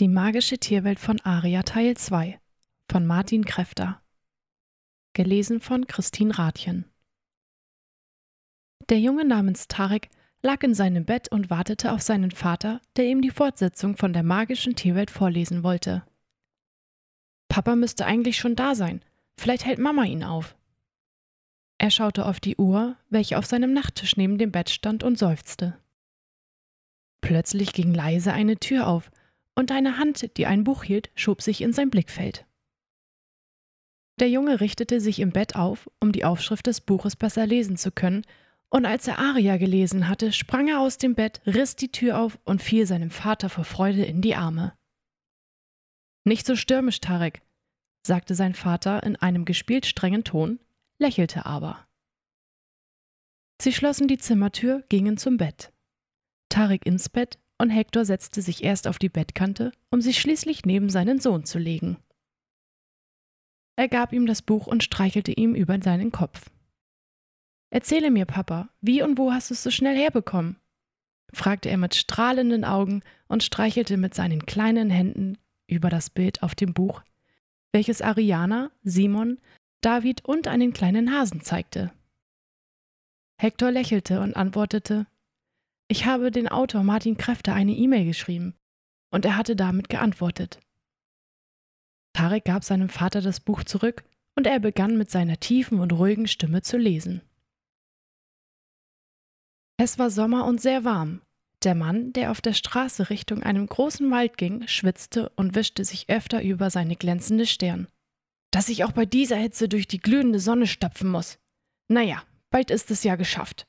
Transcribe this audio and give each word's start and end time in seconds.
Die 0.00 0.08
magische 0.08 0.56
Tierwelt 0.56 0.98
von 0.98 1.20
Aria 1.20 1.62
Teil 1.62 1.94
2 1.94 2.40
von 2.90 3.04
Martin 3.04 3.44
Kräfter. 3.44 4.00
Gelesen 5.12 5.60
von 5.60 5.86
Christine 5.86 6.38
Rathjen. 6.38 6.86
Der 8.88 8.98
Junge 8.98 9.26
namens 9.26 9.68
Tarek 9.68 10.08
lag 10.40 10.62
in 10.62 10.72
seinem 10.72 11.04
Bett 11.04 11.30
und 11.30 11.50
wartete 11.50 11.92
auf 11.92 12.00
seinen 12.00 12.30
Vater, 12.30 12.80
der 12.96 13.08
ihm 13.08 13.20
die 13.20 13.30
Fortsetzung 13.30 13.98
von 13.98 14.14
der 14.14 14.22
magischen 14.22 14.74
Tierwelt 14.74 15.10
vorlesen 15.10 15.62
wollte. 15.64 16.02
Papa 17.50 17.76
müsste 17.76 18.06
eigentlich 18.06 18.38
schon 18.38 18.56
da 18.56 18.74
sein. 18.74 19.04
Vielleicht 19.36 19.66
hält 19.66 19.78
Mama 19.78 20.04
ihn 20.04 20.24
auf. 20.24 20.56
Er 21.76 21.90
schaute 21.90 22.24
auf 22.24 22.40
die 22.40 22.56
Uhr, 22.56 22.96
welche 23.10 23.36
auf 23.36 23.44
seinem 23.44 23.74
Nachttisch 23.74 24.16
neben 24.16 24.38
dem 24.38 24.50
Bett 24.50 24.70
stand, 24.70 25.04
und 25.04 25.18
seufzte. 25.18 25.78
Plötzlich 27.20 27.74
ging 27.74 27.92
leise 27.92 28.32
eine 28.32 28.56
Tür 28.56 28.86
auf, 28.86 29.10
und 29.54 29.72
eine 29.72 29.98
Hand, 29.98 30.36
die 30.36 30.46
ein 30.46 30.64
Buch 30.64 30.84
hielt, 30.84 31.10
schob 31.14 31.42
sich 31.42 31.60
in 31.60 31.72
sein 31.72 31.90
Blickfeld. 31.90 32.46
Der 34.20 34.28
Junge 34.28 34.60
richtete 34.60 35.00
sich 35.00 35.18
im 35.18 35.30
Bett 35.30 35.56
auf, 35.56 35.90
um 35.98 36.12
die 36.12 36.24
Aufschrift 36.24 36.66
des 36.66 36.82
Buches 36.82 37.16
besser 37.16 37.46
lesen 37.46 37.76
zu 37.76 37.90
können, 37.90 38.24
und 38.72 38.86
als 38.86 39.08
er 39.08 39.18
Aria 39.18 39.56
gelesen 39.56 40.06
hatte, 40.08 40.32
sprang 40.32 40.68
er 40.68 40.78
aus 40.78 40.96
dem 40.96 41.16
Bett, 41.16 41.40
riss 41.44 41.74
die 41.74 41.90
Tür 41.90 42.20
auf 42.20 42.38
und 42.44 42.62
fiel 42.62 42.86
seinem 42.86 43.10
Vater 43.10 43.48
vor 43.48 43.64
Freude 43.64 44.04
in 44.04 44.20
die 44.20 44.36
Arme. 44.36 44.74
Nicht 46.24 46.46
so 46.46 46.54
stürmisch, 46.54 47.00
Tarek, 47.00 47.42
sagte 48.06 48.36
sein 48.36 48.54
Vater 48.54 49.02
in 49.02 49.16
einem 49.16 49.44
gespielt 49.44 49.86
strengen 49.86 50.22
Ton, 50.22 50.60
lächelte 50.98 51.46
aber. 51.46 51.88
Sie 53.60 53.72
schlossen 53.72 54.06
die 54.06 54.18
Zimmertür, 54.18 54.84
gingen 54.88 55.16
zum 55.16 55.36
Bett. 55.36 55.72
Tarek 56.48 56.86
ins 56.86 57.08
Bett 57.08 57.39
und 57.60 57.70
Hektor 57.70 58.04
setzte 58.04 58.42
sich 58.42 58.64
erst 58.64 58.88
auf 58.88 58.98
die 58.98 59.08
Bettkante, 59.08 59.72
um 59.90 60.00
sich 60.00 60.18
schließlich 60.18 60.64
neben 60.64 60.88
seinen 60.88 61.20
Sohn 61.20 61.44
zu 61.44 61.58
legen. 61.58 61.98
Er 63.76 63.88
gab 63.88 64.12
ihm 64.12 64.26
das 64.26 64.42
Buch 64.42 64.66
und 64.66 64.82
streichelte 64.82 65.32
ihm 65.32 65.54
über 65.54 65.80
seinen 65.80 66.10
Kopf. 66.10 66.50
Erzähle 67.70 68.10
mir, 68.10 68.26
Papa, 68.26 68.68
wie 68.80 69.02
und 69.02 69.16
wo 69.16 69.32
hast 69.32 69.50
du 69.50 69.54
es 69.54 69.62
so 69.62 69.70
schnell 69.70 69.96
herbekommen? 69.96 70.56
fragte 71.32 71.70
er 71.70 71.76
mit 71.76 71.94
strahlenden 71.94 72.64
Augen 72.64 73.02
und 73.28 73.44
streichelte 73.44 73.96
mit 73.96 74.14
seinen 74.14 74.44
kleinen 74.46 74.90
Händen 74.90 75.38
über 75.68 75.88
das 75.88 76.10
Bild 76.10 76.42
auf 76.42 76.54
dem 76.54 76.74
Buch, 76.74 77.02
welches 77.72 78.02
Ariana, 78.02 78.72
Simon, 78.82 79.38
David 79.80 80.24
und 80.24 80.48
einen 80.48 80.72
kleinen 80.72 81.12
Hasen 81.12 81.40
zeigte. 81.40 81.92
Hektor 83.38 83.70
lächelte 83.70 84.20
und 84.20 84.34
antwortete 84.34 85.06
Ich 85.90 86.06
habe 86.06 86.30
den 86.30 86.46
Autor 86.46 86.84
Martin 86.84 87.16
Kräfter 87.16 87.52
eine 87.52 87.72
E-Mail 87.72 88.04
geschrieben, 88.04 88.54
und 89.10 89.24
er 89.24 89.36
hatte 89.36 89.56
damit 89.56 89.88
geantwortet. 89.88 90.60
Tarek 92.12 92.44
gab 92.44 92.62
seinem 92.62 92.88
Vater 92.88 93.20
das 93.20 93.40
Buch 93.40 93.64
zurück, 93.64 94.04
und 94.36 94.46
er 94.46 94.60
begann 94.60 94.96
mit 94.96 95.10
seiner 95.10 95.40
tiefen 95.40 95.80
und 95.80 95.92
ruhigen 95.92 96.28
Stimme 96.28 96.62
zu 96.62 96.78
lesen. 96.78 97.22
Es 99.78 99.98
war 99.98 100.10
Sommer 100.10 100.44
und 100.44 100.60
sehr 100.60 100.84
warm. 100.84 101.22
Der 101.64 101.74
Mann, 101.74 102.12
der 102.12 102.30
auf 102.30 102.40
der 102.40 102.54
Straße 102.54 103.10
Richtung 103.10 103.42
einem 103.42 103.66
großen 103.66 104.12
Wald 104.12 104.38
ging, 104.38 104.68
schwitzte 104.68 105.30
und 105.30 105.56
wischte 105.56 105.84
sich 105.84 106.08
öfter 106.08 106.40
über 106.40 106.70
seine 106.70 106.94
glänzende 106.94 107.46
Stirn. 107.46 107.88
Dass 108.52 108.68
ich 108.68 108.84
auch 108.84 108.92
bei 108.92 109.06
dieser 109.06 109.36
Hitze 109.36 109.68
durch 109.68 109.88
die 109.88 109.98
glühende 109.98 110.38
Sonne 110.38 110.68
stapfen 110.68 111.10
muss. 111.10 111.40
Naja, 111.88 112.22
bald 112.50 112.70
ist 112.70 112.92
es 112.92 113.02
ja 113.02 113.16
geschafft, 113.16 113.66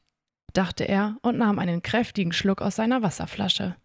dachte 0.54 0.88
er 0.88 1.18
und 1.22 1.38
nahm 1.38 1.60
einen 1.60 1.82
kräftigen 1.82 2.34
Schluck 2.34 2.62
aus 2.62 2.76
seiner 2.76 3.02
Wasserflasche. 3.02 3.76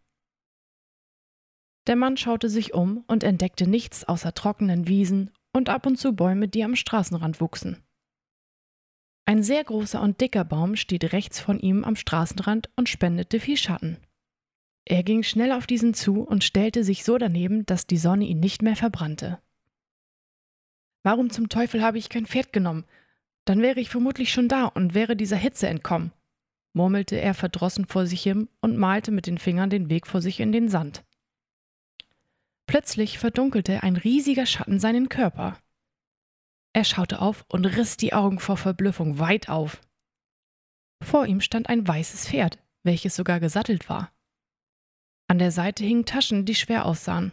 Der 1.87 1.97
Mann 1.97 2.17
schaute 2.17 2.49
sich 2.49 2.75
um 2.75 3.05
und 3.07 3.23
entdeckte 3.23 3.67
nichts 3.69 4.05
außer 4.05 4.35
trockenen 4.35 4.89
Wiesen 4.89 5.31
und 5.53 5.69
ab 5.69 5.87
und 5.87 5.97
zu 5.97 6.15
Bäume, 6.15 6.49
die 6.49 6.65
am 6.65 6.77
Straßenrand 6.77 7.41
wuchsen. 7.41 7.83
Ein 9.25 9.43
sehr 9.43 9.65
großer 9.65 10.01
und 10.01 10.21
dicker 10.21 10.45
Baum 10.45 10.77
steht 10.77 11.13
rechts 11.13 11.41
von 11.41 11.59
ihm 11.59 11.85
am 11.85 11.97
Straßenrand 11.97 12.71
und 12.77 12.89
spendete 12.89 13.41
viel 13.41 13.57
Schatten. 13.57 13.99
Er 14.85 15.03
ging 15.03 15.25
schnell 15.25 15.51
auf 15.51 15.67
diesen 15.67 15.95
zu 15.95 16.23
und 16.23 16.45
stellte 16.45 16.85
sich 16.85 17.03
so 17.03 17.19
daneben, 17.19 17.67
dass 17.67 17.89
die 17.89 17.97
Sonne 17.97 18.25
ihn 18.25 18.39
nicht 18.39 18.63
mehr 18.63 18.77
verbrannte. 18.77 19.41
Warum 21.03 21.31
zum 21.31 21.49
Teufel 21.49 21.83
habe 21.83 21.99
ich 21.99 22.09
kein 22.09 22.27
Pferd 22.27 22.53
genommen? 22.53 22.85
Dann 23.45 23.63
wäre 23.63 23.81
ich 23.81 23.91
vermutlich 23.91 24.33
schon 24.33 24.49
da 24.49 24.67
und 24.67 24.95
wäre 24.95 25.17
dieser 25.17 25.37
Hitze 25.37 25.69
entkommen, 25.69 26.13
murmelte 26.77 27.19
er 27.19 27.33
verdrossen 27.33 27.87
vor 27.87 28.07
sich 28.07 28.23
hin 28.23 28.51
und 28.61 28.77
malte 28.77 29.11
mit 29.11 29.27
den 29.27 29.39
Fingern 29.39 29.71
den 29.71 29.89
Weg 29.89 30.07
vor 30.07 30.21
sich 30.21 30.41
in 30.41 30.53
den 30.53 30.69
Sand. 30.69 31.05
Plötzlich 32.67 33.19
verdunkelte 33.19 33.83
ein 33.83 33.97
riesiger 33.97 34.45
Schatten 34.45 34.79
seinen 34.79 35.09
Körper. 35.09 35.59
Er 36.75 36.85
schaute 36.85 37.23
auf 37.23 37.47
und 37.49 37.65
riss 37.65 37.97
die 37.97 38.13
Augen 38.13 38.39
vor 38.39 38.59
Verblüffung 38.59 39.19
weit 39.19 39.49
auf. 39.49 39.81
Vor 41.03 41.25
ihm 41.25 41.41
stand 41.41 41.71
ein 41.71 41.89
weißes 41.89 42.29
Pferd, 42.29 42.59
welches 42.83 43.17
sogar 43.17 43.41
gesattelt 43.41 43.89
war. 43.89 44.13
An 45.29 45.39
der 45.39 45.53
Seite 45.53 45.83
hingen 45.83 46.05
Taschen, 46.05 46.45
die 46.45 46.55
schwer 46.55 46.85
aussahen. 46.85 47.33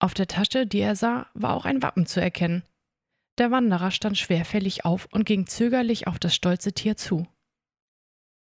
Auf 0.00 0.12
der 0.12 0.26
Tasche, 0.26 0.66
die 0.66 0.80
er 0.80 0.96
sah, 0.96 1.30
war 1.34 1.54
auch 1.54 1.64
ein 1.64 1.82
Wappen 1.82 2.06
zu 2.06 2.20
erkennen. 2.20 2.64
Der 3.38 3.52
Wanderer 3.52 3.92
stand 3.92 4.18
schwerfällig 4.18 4.84
auf 4.84 5.06
und 5.12 5.24
ging 5.24 5.46
zögerlich 5.46 6.08
auf 6.08 6.18
das 6.18 6.34
stolze 6.34 6.72
Tier 6.72 6.96
zu. 6.96 7.26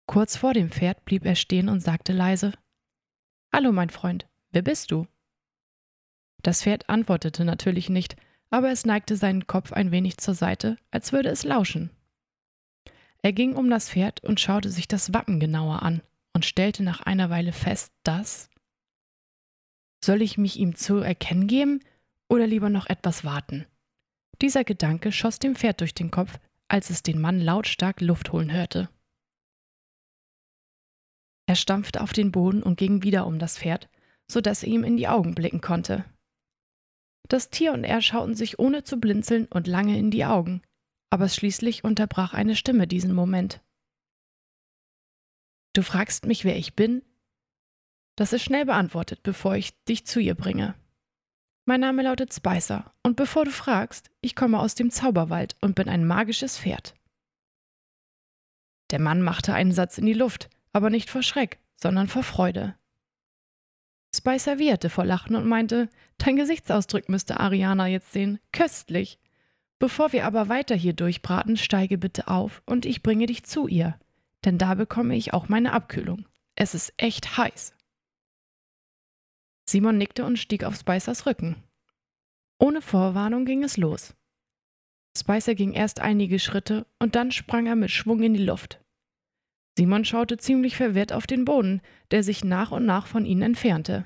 Kurz 0.07 0.37
vor 0.37 0.53
dem 0.53 0.71
Pferd 0.71 1.05
blieb 1.05 1.25
er 1.25 1.35
stehen 1.35 1.69
und 1.69 1.81
sagte 1.81 2.13
leise 2.13 2.53
Hallo, 3.53 3.73
mein 3.73 3.91
Freund, 3.91 4.27
wer 4.51 4.63
bist 4.63 4.91
du? 4.91 5.07
Das 6.43 6.63
Pferd 6.63 6.89
antwortete 6.89 7.45
natürlich 7.45 7.89
nicht, 7.89 8.17
aber 8.51 8.71
es 8.71 8.85
neigte 8.85 9.17
seinen 9.17 9.47
Kopf 9.47 9.73
ein 9.73 9.91
wenig 9.91 10.19
zur 10.19 10.35
Seite, 10.35 10.77
als 10.91 11.13
würde 11.13 11.29
es 11.29 11.45
lauschen. 11.45 11.91
Er 13.23 13.33
ging 13.33 13.55
um 13.55 13.71
das 13.71 13.91
Pferd 13.91 14.23
und 14.25 14.41
schaute 14.41 14.71
sich 14.71 14.89
das 14.89 15.15
Wappen 15.15 15.39
genauer 15.39 15.83
an 15.83 16.03
und 16.35 16.45
stellte 16.45 16.83
nach 16.83 17.01
einer 17.01 17.31
Weile 17.31 17.53
fest, 17.53 17.93
dass 18.03 18.51
soll 20.05 20.21
ich 20.21 20.37
mich 20.37 20.59
ihm 20.59 20.75
zu 20.75 20.97
erkennen 20.97 21.47
geben 21.47 21.81
oder 22.29 22.47
lieber 22.49 22.69
noch 22.69 22.87
etwas 22.87 23.25
warten? 23.25 23.67
Dieser 24.41 24.65
Gedanke 24.65 25.13
schoss 25.13 25.39
dem 25.39 25.55
Pferd 25.55 25.81
durch 25.81 25.95
den 25.95 26.11
Kopf, 26.11 26.41
als 26.67 26.91
es 26.91 27.05
den 27.05 27.21
Mann 27.21 27.41
lautstark 27.41 28.01
Luft 28.01 28.33
holen 28.33 28.51
hörte. 28.51 28.89
Er 31.47 31.57
stampfte 31.57 32.01
auf 32.01 32.13
den 32.13 32.33
Boden 32.33 32.63
und 32.63 32.77
ging 32.77 33.03
wieder 33.03 33.27
um 33.27 33.39
das 33.39 33.59
Pferd, 33.59 33.89
so 34.31 34.41
dass 34.41 34.63
er 34.63 34.69
ihm 34.69 34.85
in 34.85 34.97
die 34.97 35.09
Augen 35.09 35.35
blicken 35.35 35.61
konnte. 35.61 36.05
Das 37.29 37.51
Tier 37.51 37.73
und 37.73 37.85
er 37.85 38.03
schauten 38.03 38.35
sich 38.35 38.59
ohne 38.59 38.85
zu 38.85 38.99
blinzeln 38.99 39.47
und 39.47 39.67
lange 39.67 39.99
in 39.99 40.11
die 40.11 40.25
Augen, 40.25 40.63
aber 41.11 41.29
schließlich 41.29 41.85
unterbrach 41.85 42.35
eine 42.35 42.57
Stimme 42.57 42.87
diesen 42.87 43.13
Moment. 43.13 43.61
Du 45.75 45.83
fragst 45.83 46.27
mich, 46.27 46.45
wer 46.45 46.57
ich 46.57 46.75
bin? 46.75 47.03
Das 48.17 48.33
ist 48.33 48.43
schnell 48.43 48.67
beantwortet, 48.67 49.23
bevor 49.23 49.57
ich 49.57 49.83
dich 49.85 50.07
zu 50.07 50.21
ihr 50.21 50.35
bringe. 50.35 50.75
Mein 51.65 51.81
Name 51.81 52.03
lautet 52.03 52.35
Spicer, 52.35 52.93
und 53.03 53.17
bevor 53.17 53.45
du 53.45 53.51
fragst, 53.51 54.11
ich 54.21 54.35
komme 54.35 54.59
aus 54.59 54.75
dem 54.75 54.91
Zauberwald 54.91 55.57
und 55.61 55.75
bin 55.75 55.89
ein 55.89 56.07
magisches 56.07 56.59
Pferd. 56.59 56.95
Der 58.91 59.01
Mann 59.01 59.23
machte 59.23 59.55
einen 59.55 59.73
Satz 59.73 59.97
in 59.97 60.05
die 60.05 60.13
Luft, 60.13 60.51
aber 60.73 60.91
nicht 60.91 61.11
vor 61.11 61.23
Schreck, 61.23 61.59
sondern 61.77 62.09
vor 62.09 62.23
Freude. 62.23 62.75
Spicer 64.15 64.59
wieherte 64.59 64.91
vor 64.91 65.05
Lachen 65.05 65.37
und 65.37 65.47
meinte, 65.47 65.89
dein 66.19 66.37
Gesichtsausdruck 66.37 67.09
müsste 67.09 67.41
Ariana 67.41 67.87
jetzt 67.87 68.13
sehen. 68.13 68.39
Köstlich. 68.53 69.19
Bevor 69.79 70.13
wir 70.13 70.27
aber 70.27 70.49
weiter 70.49 70.75
hier 70.75 70.93
durchbraten, 70.93 71.57
steige 71.57 71.99
bitte 71.99 72.29
auf 72.29 72.63
und 72.67 72.87
ich 72.87 73.03
bringe 73.03 73.27
dich 73.27 73.45
zu 73.45 73.67
ihr, 73.67 73.99
denn 74.45 74.59
da 74.59 74.75
bekomme 74.75 75.17
ich 75.17 75.33
auch 75.33 75.49
meine 75.49 75.73
Abkühlung. 75.73 76.27
Es 76.55 76.75
ist 76.75 76.93
echt 76.99 77.37
heiß. 77.37 77.75
Simon 79.69 79.97
nickte 79.97 80.25
und 80.25 80.39
stieg 80.39 80.65
auf 80.65 80.77
Spicers 80.77 81.27
Rücken. 81.27 81.57
Ohne 82.59 82.83
Vorwarnung 82.83 83.45
ging 83.45 83.65
es 83.65 83.77
los. 83.77 84.15
Spicer 85.17 85.55
ging 85.55 85.73
erst 85.73 86.01
einige 86.01 86.39
Schritte 86.39 86.87
und 86.99 87.17
dann 87.17 87.33
sprang 87.33 87.67
er 87.67 87.77
mit 87.77 87.91
Schwung 87.91 88.23
in 88.23 88.35
die 88.35 88.45
Luft. 88.45 88.82
Simon 89.77 90.05
schaute 90.05 90.37
ziemlich 90.37 90.77
verwirrt 90.77 91.13
auf 91.13 91.27
den 91.27 91.45
Boden, 91.45 91.81
der 92.11 92.23
sich 92.23 92.45
nach 92.45 92.73
und 92.73 92.85
nach 92.85 93.07
von 93.07 93.25
ihnen 93.25 93.43
entfernte. 93.43 94.05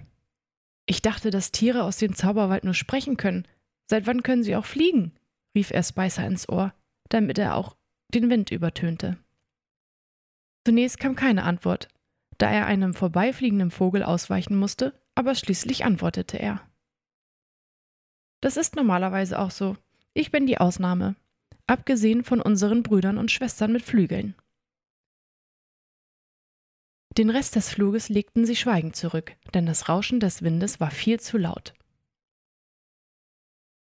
Ich 0.86 1.02
dachte, 1.02 1.30
dass 1.30 1.50
Tiere 1.52 1.82
aus 1.82 1.96
dem 1.96 2.14
Zauberwald 2.14 2.64
nur 2.64 2.74
sprechen 2.74 3.16
können. 3.16 3.46
Seit 3.90 4.06
wann 4.06 4.22
können 4.22 4.44
sie 4.44 4.56
auch 4.56 4.66
fliegen? 4.66 5.12
rief 5.56 5.70
er 5.70 5.82
Spicer 5.82 6.26
ins 6.26 6.48
Ohr, 6.48 6.72
damit 7.08 7.38
er 7.38 7.56
auch 7.56 7.76
den 8.14 8.30
Wind 8.30 8.50
übertönte. 8.50 9.18
Zunächst 10.64 11.00
kam 11.00 11.16
keine 11.16 11.44
Antwort, 11.44 11.88
da 12.38 12.50
er 12.50 12.66
einem 12.66 12.94
vorbeifliegenden 12.94 13.70
Vogel 13.70 14.02
ausweichen 14.02 14.56
musste, 14.56 15.00
aber 15.14 15.34
schließlich 15.34 15.84
antwortete 15.84 16.38
er. 16.38 16.60
Das 18.40 18.56
ist 18.56 18.76
normalerweise 18.76 19.38
auch 19.38 19.50
so. 19.50 19.76
Ich 20.12 20.30
bin 20.30 20.46
die 20.46 20.58
Ausnahme, 20.58 21.16
abgesehen 21.66 22.22
von 22.22 22.40
unseren 22.40 22.82
Brüdern 22.82 23.18
und 23.18 23.30
Schwestern 23.30 23.72
mit 23.72 23.82
Flügeln. 23.82 24.34
Den 27.16 27.30
Rest 27.30 27.56
des 27.56 27.70
Fluges 27.70 28.10
legten 28.10 28.44
sie 28.44 28.56
schweigend 28.56 28.94
zurück, 28.94 29.36
denn 29.54 29.64
das 29.64 29.88
Rauschen 29.88 30.20
des 30.20 30.42
Windes 30.42 30.80
war 30.80 30.90
viel 30.90 31.18
zu 31.18 31.38
laut. 31.38 31.72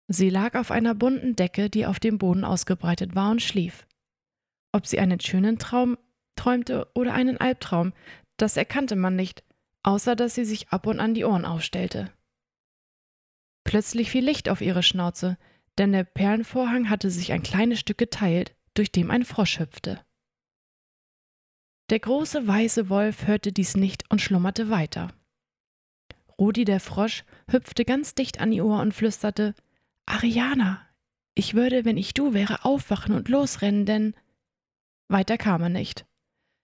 Sie 0.07 0.29
lag 0.29 0.53
auf 0.55 0.69
einer 0.69 0.93
bunten 0.93 1.35
Decke, 1.35 1.69
die 1.69 1.87
auf 1.87 1.99
dem 1.99 2.19
Boden 2.19 2.43
ausgebreitet 2.43 3.15
war, 3.15 3.31
und 3.31 3.41
schlief. 3.41 3.87
Ob 4.71 4.85
sie 4.85 4.99
einen 4.99 5.19
schönen 5.19 5.57
Traum 5.57 5.97
träumte 6.35 6.87
oder 6.93 7.13
einen 7.13 7.37
Albtraum, 7.37 7.93
das 8.37 8.57
erkannte 8.57 8.95
man 8.95 9.15
nicht, 9.15 9.43
außer 9.81 10.15
dass 10.15 10.35
sie 10.35 10.45
sich 10.45 10.69
ab 10.69 10.85
und 10.85 10.99
an 10.99 11.15
die 11.15 11.25
Ohren 11.25 11.45
aufstellte. 11.45 12.11
Plötzlich 13.63 14.11
fiel 14.11 14.25
Licht 14.25 14.49
auf 14.49 14.61
ihre 14.61 14.83
Schnauze, 14.83 15.37
denn 15.79 15.91
der 15.91 16.03
Perlenvorhang 16.03 16.89
hatte 16.89 17.09
sich 17.09 17.31
ein 17.31 17.41
kleines 17.41 17.79
Stück 17.79 17.97
geteilt, 17.97 18.55
durch 18.75 18.91
dem 18.91 19.09
ein 19.09 19.25
Frosch 19.25 19.59
hüpfte. 19.59 20.03
Der 21.89 21.99
große 21.99 22.47
weiße 22.47 22.89
Wolf 22.89 23.27
hörte 23.27 23.51
dies 23.51 23.75
nicht 23.75 24.05
und 24.09 24.21
schlummerte 24.21 24.69
weiter. 24.69 25.09
Rudi 26.39 26.65
der 26.65 26.79
Frosch 26.79 27.23
hüpfte 27.49 27.85
ganz 27.85 28.15
dicht 28.15 28.39
an 28.39 28.51
ihr 28.51 28.65
Ohr 28.65 28.81
und 28.81 28.93
flüsterte 28.93 29.53
Ariana, 30.05 30.81
ich 31.35 31.55
würde, 31.55 31.83
wenn 31.85 31.97
ich 31.97 32.13
du 32.13 32.33
wäre, 32.33 32.63
aufwachen 32.63 33.15
und 33.15 33.29
losrennen, 33.29 33.85
denn. 33.85 34.13
Weiter 35.07 35.37
kam 35.37 35.61
er 35.63 35.69
nicht. 35.69 36.05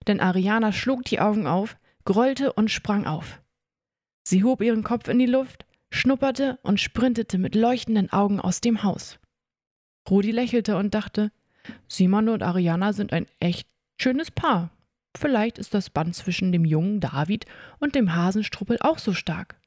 Denn 0.06 0.20
Ariana 0.20 0.72
schlug 0.72 1.04
die 1.04 1.20
Augen 1.20 1.46
auf, 1.46 1.76
grollte 2.04 2.52
und 2.52 2.70
sprang 2.70 3.06
auf. 3.06 3.42
Sie 4.22 4.44
hob 4.44 4.62
ihren 4.62 4.84
Kopf 4.84 5.08
in 5.08 5.18
die 5.18 5.26
Luft, 5.26 5.66
schnupperte 5.90 6.58
und 6.62 6.80
sprintete 6.80 7.38
mit 7.38 7.54
leuchtenden 7.54 8.12
Augen 8.12 8.40
aus 8.40 8.60
dem 8.60 8.82
Haus. 8.82 9.18
Rudi 10.08 10.30
lächelte 10.30 10.76
und 10.76 10.94
dachte, 10.94 11.32
Simon 11.88 12.28
und 12.28 12.42
Ariana 12.42 12.92
sind 12.92 13.12
ein 13.12 13.26
echt 13.40 13.68
schönes 14.00 14.30
Paar. 14.30 14.70
Vielleicht 15.16 15.58
ist 15.58 15.74
das 15.74 15.90
Band 15.90 16.14
zwischen 16.14 16.52
dem 16.52 16.64
jungen 16.64 17.00
David 17.00 17.46
und 17.78 17.94
dem 17.94 18.14
Hasenstruppel 18.14 18.78
auch 18.80 18.98
so 18.98 19.12
stark. 19.12 19.60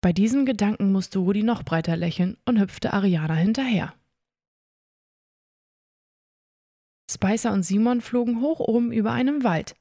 Bei 0.00 0.12
diesem 0.12 0.46
Gedanken 0.46 0.92
musste 0.92 1.18
Rudi 1.18 1.42
noch 1.42 1.62
breiter 1.62 1.96
lächeln 1.96 2.36
und 2.44 2.58
hüpfte 2.58 2.92
Ariana 2.92 3.34
hinterher. 3.34 3.94
Spicer 7.10 7.52
und 7.52 7.62
Simon 7.62 8.00
flogen 8.00 8.40
hoch 8.40 8.60
oben 8.60 8.92
über 8.92 9.12
einem 9.12 9.42
Wald. 9.42 9.74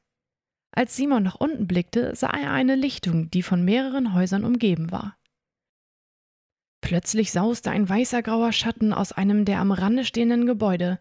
Als 0.72 0.96
Simon 0.96 1.24
nach 1.24 1.36
unten 1.36 1.68
blickte, 1.68 2.16
sah 2.16 2.30
er 2.30 2.52
eine 2.52 2.76
Lichtung, 2.76 3.30
die 3.32 3.44
von 3.44 3.66
mehreren 3.66 4.14
Häusern 4.14 4.44
umgeben 4.44 4.92
war. 4.92 5.18
Plötzlich 6.82 7.32
sauste 7.32 7.72
ein 7.72 7.90
weißer 7.90 8.22
grauer 8.22 8.54
Schatten 8.54 8.94
aus 8.94 9.12
einem 9.12 9.44
der 9.44 9.60
am 9.60 9.72
Rande 9.72 10.06
stehenden 10.06 10.46
Gebäude. 10.46 11.00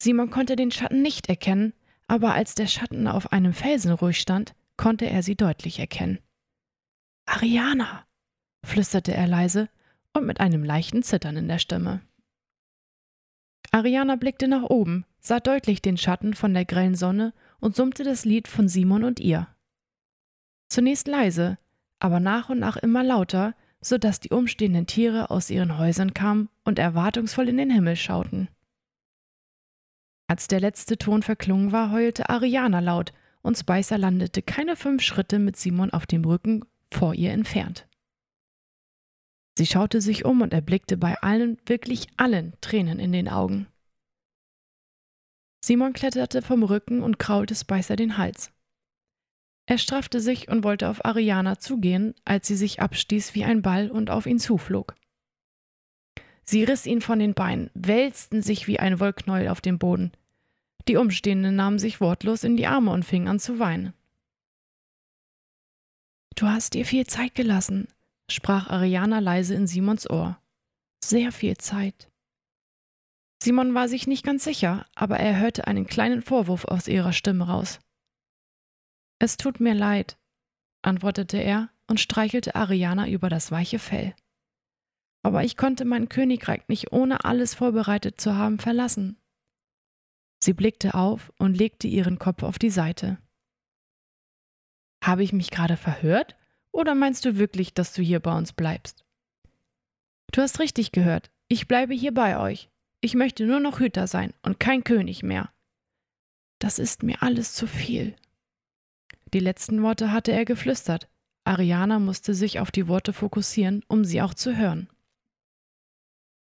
Simon 0.00 0.30
konnte 0.30 0.56
den 0.56 0.70
Schatten 0.70 1.02
nicht 1.02 1.28
erkennen, 1.28 1.74
aber 2.12 2.34
als 2.34 2.54
der 2.54 2.66
Schatten 2.66 3.08
auf 3.08 3.32
einem 3.32 3.54
Felsen 3.54 3.90
ruhig 3.90 4.20
stand, 4.20 4.54
konnte 4.76 5.06
er 5.06 5.22
sie 5.22 5.34
deutlich 5.34 5.78
erkennen. 5.78 6.18
Ariana, 7.24 8.04
flüsterte 8.62 9.14
er 9.14 9.26
leise 9.26 9.70
und 10.12 10.26
mit 10.26 10.38
einem 10.38 10.62
leichten 10.62 11.02
Zittern 11.02 11.38
in 11.38 11.48
der 11.48 11.58
Stimme. 11.58 12.02
Ariana 13.70 14.16
blickte 14.16 14.46
nach 14.46 14.64
oben, 14.64 15.06
sah 15.20 15.40
deutlich 15.40 15.80
den 15.80 15.96
Schatten 15.96 16.34
von 16.34 16.52
der 16.52 16.66
grellen 16.66 16.96
Sonne 16.96 17.32
und 17.60 17.76
summte 17.76 18.04
das 18.04 18.26
Lied 18.26 18.46
von 18.46 18.68
Simon 18.68 19.04
und 19.04 19.18
ihr. 19.18 19.48
Zunächst 20.68 21.08
leise, 21.08 21.56
aber 21.98 22.20
nach 22.20 22.50
und 22.50 22.58
nach 22.58 22.76
immer 22.76 23.02
lauter, 23.02 23.54
so 23.80 23.96
dass 23.96 24.20
die 24.20 24.32
umstehenden 24.32 24.86
Tiere 24.86 25.30
aus 25.30 25.48
ihren 25.48 25.78
Häusern 25.78 26.12
kamen 26.12 26.50
und 26.64 26.78
erwartungsvoll 26.78 27.48
in 27.48 27.56
den 27.56 27.70
Himmel 27.70 27.96
schauten. 27.96 28.48
Als 30.32 30.48
der 30.48 30.60
letzte 30.60 30.96
Ton 30.96 31.22
verklungen 31.22 31.72
war, 31.72 31.92
heulte 31.92 32.30
Ariana 32.30 32.80
laut, 32.80 33.12
und 33.42 33.58
Spicer 33.58 33.98
landete 33.98 34.40
keine 34.40 34.76
fünf 34.76 35.02
Schritte 35.02 35.38
mit 35.38 35.58
Simon 35.58 35.90
auf 35.90 36.06
dem 36.06 36.24
Rücken 36.24 36.64
vor 36.90 37.12
ihr 37.12 37.32
entfernt. 37.32 37.86
Sie 39.58 39.66
schaute 39.66 40.00
sich 40.00 40.24
um 40.24 40.40
und 40.40 40.54
erblickte 40.54 40.96
bei 40.96 41.20
allen, 41.20 41.58
wirklich 41.66 42.06
allen 42.16 42.54
Tränen 42.62 42.98
in 42.98 43.12
den 43.12 43.28
Augen. 43.28 43.66
Simon 45.62 45.92
kletterte 45.92 46.40
vom 46.40 46.62
Rücken 46.62 47.02
und 47.02 47.18
kraulte 47.18 47.54
Spicer 47.54 47.96
den 47.96 48.16
Hals. 48.16 48.50
Er 49.66 49.76
straffte 49.76 50.18
sich 50.18 50.48
und 50.48 50.64
wollte 50.64 50.88
auf 50.88 51.04
Ariana 51.04 51.58
zugehen, 51.58 52.14
als 52.24 52.48
sie 52.48 52.56
sich 52.56 52.80
abstieß 52.80 53.34
wie 53.34 53.44
ein 53.44 53.60
Ball 53.60 53.90
und 53.90 54.08
auf 54.08 54.24
ihn 54.24 54.38
zuflog. 54.38 54.94
Sie 56.44 56.64
riss 56.64 56.86
ihn 56.86 57.02
von 57.02 57.18
den 57.18 57.34
Beinen, 57.34 57.70
wälzten 57.74 58.40
sich 58.40 58.66
wie 58.66 58.78
ein 58.78 58.98
Wollknäuel 58.98 59.48
auf 59.48 59.60
dem 59.60 59.78
Boden. 59.78 60.12
Die 60.88 60.96
Umstehenden 60.96 61.56
nahmen 61.56 61.78
sich 61.78 62.00
wortlos 62.00 62.44
in 62.44 62.56
die 62.56 62.66
Arme 62.66 62.90
und 62.90 63.04
fingen 63.04 63.28
an 63.28 63.38
zu 63.38 63.58
weinen. 63.58 63.94
Du 66.34 66.48
hast 66.48 66.74
dir 66.74 66.84
viel 66.84 67.06
Zeit 67.06 67.34
gelassen, 67.34 67.88
sprach 68.28 68.68
Ariana 68.68 69.18
leise 69.20 69.54
in 69.54 69.66
Simons 69.66 70.08
Ohr. 70.08 70.40
Sehr 71.04 71.30
viel 71.30 71.56
Zeit. 71.56 72.08
Simon 73.42 73.74
war 73.74 73.88
sich 73.88 74.06
nicht 74.06 74.24
ganz 74.24 74.44
sicher, 74.44 74.86
aber 74.94 75.18
er 75.18 75.38
hörte 75.38 75.66
einen 75.66 75.86
kleinen 75.86 76.22
Vorwurf 76.22 76.64
aus 76.64 76.88
ihrer 76.88 77.12
Stimme 77.12 77.48
raus. 77.48 77.80
Es 79.18 79.36
tut 79.36 79.60
mir 79.60 79.74
leid, 79.74 80.16
antwortete 80.82 81.38
er 81.38 81.68
und 81.86 82.00
streichelte 82.00 82.54
Ariana 82.54 83.08
über 83.08 83.28
das 83.28 83.50
weiche 83.50 83.78
Fell. 83.78 84.14
Aber 85.22 85.44
ich 85.44 85.56
konnte 85.56 85.84
mein 85.84 86.08
Königreich 86.08 86.62
nicht 86.68 86.92
ohne 86.92 87.24
alles 87.24 87.54
vorbereitet 87.54 88.20
zu 88.20 88.36
haben 88.36 88.58
verlassen. 88.58 89.16
Sie 90.42 90.54
blickte 90.54 90.94
auf 90.94 91.32
und 91.38 91.56
legte 91.56 91.86
ihren 91.86 92.18
Kopf 92.18 92.42
auf 92.42 92.58
die 92.58 92.70
Seite. 92.70 93.18
Habe 95.04 95.22
ich 95.22 95.32
mich 95.32 95.52
gerade 95.52 95.76
verhört? 95.76 96.36
Oder 96.72 96.96
meinst 96.96 97.24
du 97.24 97.36
wirklich, 97.36 97.74
dass 97.74 97.92
du 97.92 98.02
hier 98.02 98.18
bei 98.18 98.36
uns 98.36 98.52
bleibst? 98.52 99.04
Du 100.32 100.42
hast 100.42 100.58
richtig 100.58 100.90
gehört. 100.90 101.30
Ich 101.46 101.68
bleibe 101.68 101.94
hier 101.94 102.12
bei 102.12 102.40
euch. 102.40 102.70
Ich 103.00 103.14
möchte 103.14 103.46
nur 103.46 103.60
noch 103.60 103.78
Hüter 103.78 104.08
sein 104.08 104.34
und 104.42 104.58
kein 104.58 104.82
König 104.82 105.22
mehr. 105.22 105.52
Das 106.58 106.80
ist 106.80 107.04
mir 107.04 107.22
alles 107.22 107.54
zu 107.54 107.68
viel. 107.68 108.16
Die 109.32 109.40
letzten 109.40 109.80
Worte 109.82 110.10
hatte 110.10 110.32
er 110.32 110.44
geflüstert. 110.44 111.08
Ariana 111.44 112.00
musste 112.00 112.34
sich 112.34 112.58
auf 112.58 112.72
die 112.72 112.88
Worte 112.88 113.12
fokussieren, 113.12 113.84
um 113.86 114.04
sie 114.04 114.20
auch 114.20 114.34
zu 114.34 114.56
hören. 114.56 114.88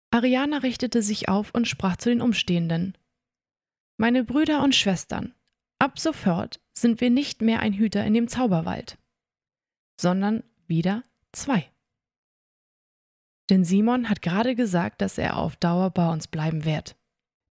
Ariana 0.10 0.58
richtete 0.58 1.04
sich 1.04 1.30
auf 1.30 1.52
und 1.54 1.68
sprach 1.68 1.98
zu 1.98 2.10
den 2.10 2.22
Umstehenden. 2.22 2.98
Meine 3.98 4.24
Brüder 4.24 4.64
und 4.64 4.76
Schwestern, 4.76 5.34
ab 5.80 6.00
sofort 6.00 6.60
sind 6.74 7.02
wir 7.02 7.10
nicht 7.10 7.42
mehr 7.42 7.60
ein 7.60 7.74
Hüter 7.74 8.04
in 8.06 8.14
dem 8.14 8.28
Zauberwald, 8.28 8.98
sondern 10.00 10.44
wieder 10.68 11.04
zwei. 11.32 11.70
Denn 13.50 13.64
Simon 13.64 14.10
hat 14.10 14.22
gerade 14.22 14.56
gesagt, 14.56 15.02
dass 15.02 15.18
er 15.18 15.38
auf 15.38 15.56
Dauer 15.58 15.92
bei 15.92 16.10
uns 16.10 16.28
bleiben 16.28 16.66
wird. 16.66 16.96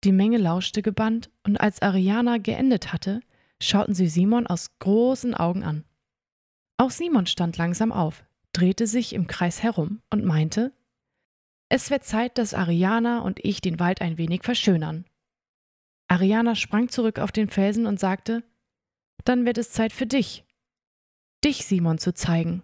Die 0.03 0.11
Menge 0.11 0.37
lauschte 0.37 0.81
gebannt, 0.81 1.29
und 1.43 1.59
als 1.59 1.81
Ariana 1.81 2.37
geendet 2.37 2.93
hatte, 2.93 3.21
schauten 3.61 3.93
sie 3.93 4.07
Simon 4.07 4.47
aus 4.47 4.77
großen 4.79 5.33
Augen 5.33 5.63
an. 5.63 5.83
Auch 6.77 6.91
Simon 6.91 7.25
stand 7.25 7.57
langsam 7.57 7.91
auf, 7.91 8.23
drehte 8.53 8.87
sich 8.87 9.13
im 9.13 9.27
Kreis 9.27 9.61
herum 9.61 10.01
und 10.09 10.23
meinte, 10.23 10.71
es 11.67 11.91
wird 11.91 12.05
Zeit, 12.05 12.37
dass 12.37 12.53
Ariana 12.53 13.19
und 13.19 13.43
ich 13.43 13.61
den 13.61 13.79
Wald 13.79 14.01
ein 14.01 14.17
wenig 14.17 14.43
verschönern. 14.43 15.05
Ariana 16.09 16.55
sprang 16.55 16.89
zurück 16.89 17.19
auf 17.19 17.31
den 17.31 17.47
Felsen 17.47 17.85
und 17.85 17.99
sagte, 17.99 18.43
dann 19.25 19.45
wird 19.45 19.57
es 19.57 19.71
Zeit 19.71 19.93
für 19.93 20.07
dich, 20.07 20.43
dich, 21.43 21.65
Simon, 21.65 21.99
zu 21.99 22.13
zeigen. 22.13 22.63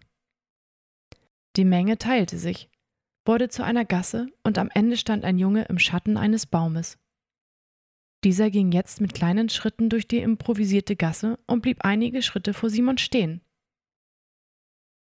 Die 1.56 1.64
Menge 1.64 1.98
teilte 1.98 2.38
sich, 2.38 2.70
wurde 3.25 3.48
zu 3.50 3.64
einer 3.64 3.86
Gasse 3.86 4.28
und 4.44 4.58
am 4.58 4.70
Ende 4.74 4.98
stand 4.98 5.24
ein 5.24 5.38
Junge 5.38 5.66
im 5.66 5.80
Schatten 5.80 6.18
eines 6.18 6.48
Baumes. 6.48 6.98
Dieser 8.24 8.50
ging 8.50 8.72
jetzt 8.72 9.00
mit 9.00 9.14
kleinen 9.14 9.50
Schritten 9.50 9.90
durch 9.90 10.08
die 10.08 10.18
improvisierte 10.18 10.96
Gasse 10.96 11.38
und 11.46 11.62
blieb 11.62 11.86
einige 11.86 12.24
Schritte 12.24 12.54
vor 12.56 12.72
Simon 12.72 12.98
stehen. 12.98 13.42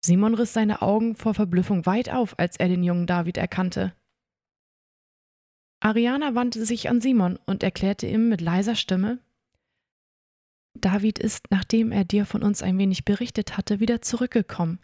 Simon 0.03 0.33
riss 0.33 0.53
seine 0.53 0.81
Augen 0.81 1.15
vor 1.15 1.33
Verblüffung 1.33 1.85
weit 1.85 2.09
auf, 2.09 2.39
als 2.39 2.55
er 2.55 2.69
den 2.69 2.83
jungen 2.83 3.05
David 3.05 3.37
erkannte. 3.37 3.93
Ariana 5.79 6.35
wandte 6.35 6.65
sich 6.65 6.89
an 6.89 7.01
Simon 7.01 7.39
und 7.45 7.63
erklärte 7.63 8.07
ihm 8.07 8.29
mit 8.29 8.41
leiser 8.41 8.75
Stimme 8.75 9.19
David 10.81 11.19
ist, 11.19 11.45
nachdem 11.49 11.91
er 11.91 12.05
dir 12.05 12.25
von 12.25 12.43
uns 12.43 12.61
ein 12.61 12.77
wenig 12.77 13.05
berichtet 13.05 13.57
hatte, 13.57 13.79
wieder 13.79 14.01
zurückgekommen. 14.01 14.79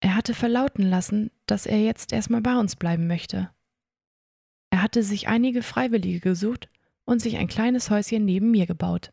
Er 0.00 0.16
hatte 0.16 0.34
verlauten 0.34 0.82
lassen, 0.82 1.30
dass 1.46 1.66
er 1.66 1.80
jetzt 1.82 2.12
erstmal 2.12 2.40
bei 2.40 2.58
uns 2.58 2.76
bleiben 2.76 3.06
möchte. 3.06 3.50
Er 4.70 4.82
hatte 4.82 5.02
sich 5.02 5.28
einige 5.28 5.62
Freiwillige 5.62 6.20
gesucht 6.20 6.68
und 7.04 7.20
sich 7.20 7.36
ein 7.36 7.48
kleines 7.48 7.90
Häuschen 7.90 8.24
neben 8.24 8.50
mir 8.50 8.66
gebaut. 8.66 9.10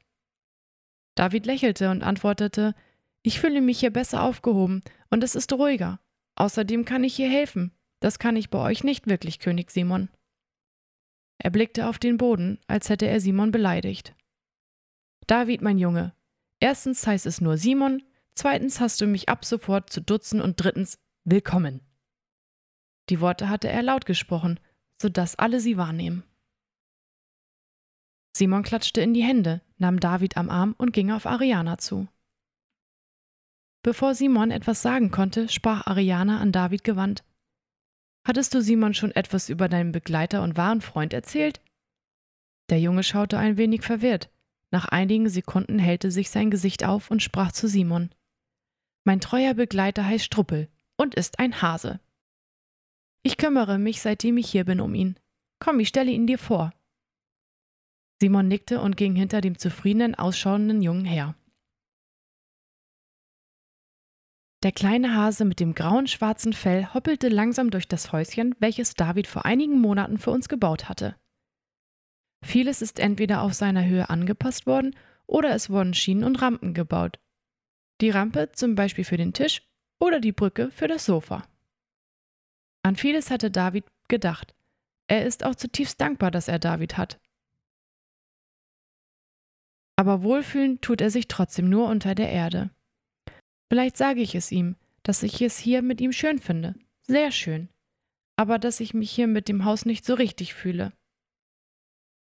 David 1.16 1.46
lächelte 1.46 1.92
und 1.92 2.02
antwortete 2.02 2.76
Ich 3.22 3.40
fühle 3.40 3.62
mich 3.62 3.80
hier 3.80 3.92
besser 3.92 4.24
aufgehoben 4.24 4.82
und 5.10 5.24
es 5.24 5.36
ist 5.36 5.52
ruhiger. 5.54 6.00
Außerdem 6.36 6.86
kann 6.86 7.04
ich 7.04 7.16
hier 7.16 7.30
helfen. 7.30 7.72
Das 8.00 8.20
kann 8.20 8.36
ich 8.36 8.50
bei 8.50 8.60
euch 8.60 8.84
nicht 8.84 9.08
wirklich, 9.08 9.40
König 9.40 9.72
Simon. 9.72 10.10
Er 11.40 11.50
blickte 11.50 11.88
auf 11.88 11.98
den 11.98 12.18
Boden, 12.18 12.60
als 12.68 12.90
hätte 12.90 13.08
er 13.08 13.20
Simon 13.20 13.52
beleidigt. 13.52 14.14
David, 15.26 15.62
mein 15.62 15.78
Junge, 15.78 16.14
Erstens 16.60 17.08
heißt 17.08 17.26
es 17.26 17.40
nur 17.42 17.58
Simon, 17.58 18.04
zweitens 18.36 18.80
hast 18.80 19.00
du 19.00 19.08
mich 19.08 19.30
ab 19.30 19.46
sofort 19.46 19.90
zu 19.90 20.02
dutzen 20.02 20.42
und 20.42 20.56
drittens 20.58 21.00
willkommen. 21.24 21.82
Die 23.10 23.22
Worte 23.22 23.50
hatte 23.50 23.70
er 23.70 23.82
laut 23.82 24.06
gesprochen, 24.06 24.60
sodass 25.02 25.38
alle 25.38 25.62
sie 25.62 25.78
wahrnehmen. 25.78 26.24
Simon 28.36 28.64
klatschte 28.64 29.02
in 29.02 29.14
die 29.14 29.24
Hände, 29.24 29.62
nahm 29.78 30.00
David 30.00 30.38
am 30.38 30.50
Arm 30.50 30.76
und 30.78 30.92
ging 30.92 31.12
auf 31.12 31.26
Ariana 31.26 31.78
zu. 31.78 32.08
Bevor 33.82 34.14
Simon 34.14 34.52
etwas 34.52 34.82
sagen 34.82 35.10
konnte, 35.10 35.48
sprach 35.48 35.88
Ariana 35.88 36.40
an 36.40 36.52
David 36.52 36.84
gewandt. 36.84 37.24
Hattest 38.30 38.54
du 38.54 38.62
Simon 38.62 38.94
schon 38.94 39.10
etwas 39.16 39.50
über 39.50 39.68
deinen 39.68 39.92
Begleiter 39.92 40.44
und 40.44 40.56
wahren 40.56 40.82
Freund 40.82 41.14
erzählt? 41.14 41.62
Der 42.70 42.80
Junge 42.80 43.02
schaute 43.02 43.40
ein 43.40 43.58
wenig 43.58 43.82
verwirrt. 43.82 44.30
Nach 44.70 44.86
einigen 44.86 45.30
Sekunden 45.30 45.80
hellte 45.80 46.12
sich 46.12 46.30
sein 46.30 46.52
Gesicht 46.52 46.84
auf 46.84 47.10
und 47.10 47.24
sprach 47.24 47.52
zu 47.52 47.68
Simon. 47.68 48.12
Mein 49.04 49.20
treuer 49.20 49.56
Begleiter 49.56 50.06
heißt 50.06 50.24
Struppel 50.24 50.68
und 50.96 51.16
ist 51.16 51.40
ein 51.40 51.64
Hase. 51.64 52.02
Ich 53.24 53.36
kümmere 53.36 53.80
mich, 53.80 54.00
seitdem 54.00 54.38
ich 54.38 54.52
hier 54.52 54.64
bin, 54.64 54.80
um 54.80 54.94
ihn. 54.94 55.16
Komm, 55.58 55.80
ich 55.80 55.88
stelle 55.88 56.12
ihn 56.12 56.28
dir 56.28 56.38
vor. 56.38 56.72
Simon 58.22 58.48
nickte 58.48 58.80
und 58.80 58.96
ging 58.96 59.16
hinter 59.16 59.42
dem 59.42 59.58
zufriedenen, 59.58 60.14
ausschauenden 60.14 60.84
Jungen 60.84 61.06
her. 61.06 61.34
Der 64.62 64.74
kleine 64.74 65.16
Hase 65.16 65.46
mit 65.46 65.62
dem 65.62 65.74
grauen 65.74 66.08
schwarzen 66.08 66.52
Fell 66.52 66.94
hoppelte 66.94 67.30
langsam 67.30 67.72
durch 67.72 67.88
das 67.88 68.12
Häuschen, 68.12 68.56
welches 68.60 68.94
David 68.94 69.26
vor 69.26 69.46
einigen 69.46 69.80
Monaten 69.80 70.18
für 70.18 70.32
uns 70.32 70.50
gebaut 70.50 70.90
hatte. 70.90 71.16
Vieles 72.44 72.82
ist 72.82 73.00
entweder 73.00 73.42
auf 73.42 73.54
seiner 73.54 73.86
Höhe 73.86 74.10
angepasst 74.10 74.66
worden 74.66 74.96
oder 75.28 75.52
es 75.52 75.70
wurden 75.70 75.94
Schienen 75.94 76.26
und 76.26 76.42
Rampen 76.42 76.74
gebaut. 76.74 77.20
Die 78.02 78.10
Rampe 78.10 78.52
zum 78.52 78.76
Beispiel 78.76 79.06
für 79.06 79.18
den 79.18 79.34
Tisch 79.34 79.62
oder 80.00 80.20
die 80.20 80.32
Brücke 80.32 80.72
für 80.72 80.88
das 80.88 81.06
Sofa. 81.06 81.48
An 82.84 82.96
vieles 82.96 83.30
hatte 83.30 83.52
David 83.52 83.86
gedacht. 84.08 84.56
Er 85.08 85.26
ist 85.26 85.46
auch 85.46 85.56
zutiefst 85.56 86.00
dankbar, 86.00 86.32
dass 86.32 86.48
er 86.48 86.60
David 86.60 86.98
hat. 86.98 87.20
Aber 89.98 90.24
wohlfühlen 90.24 90.80
tut 90.82 91.02
er 91.02 91.12
sich 91.12 91.28
trotzdem 91.28 91.70
nur 91.70 91.88
unter 91.88 92.16
der 92.16 92.30
Erde. 92.30 92.72
Vielleicht 93.70 93.98
sage 93.98 94.22
ich 94.22 94.36
es 94.36 94.52
ihm, 94.52 94.76
dass 95.04 95.24
ich 95.24 95.42
es 95.42 95.58
hier 95.58 95.82
mit 95.82 96.02
ihm 96.02 96.12
schön 96.12 96.40
finde. 96.40 96.76
Sehr 97.04 97.32
schön. 97.32 97.70
Aber 98.36 98.58
dass 98.58 98.80
ich 98.80 98.94
mich 98.94 99.12
hier 99.12 99.28
mit 99.28 99.48
dem 99.48 99.66
Haus 99.66 99.86
nicht 99.86 100.06
so 100.06 100.16
richtig 100.16 100.54
fühle. 100.54 100.94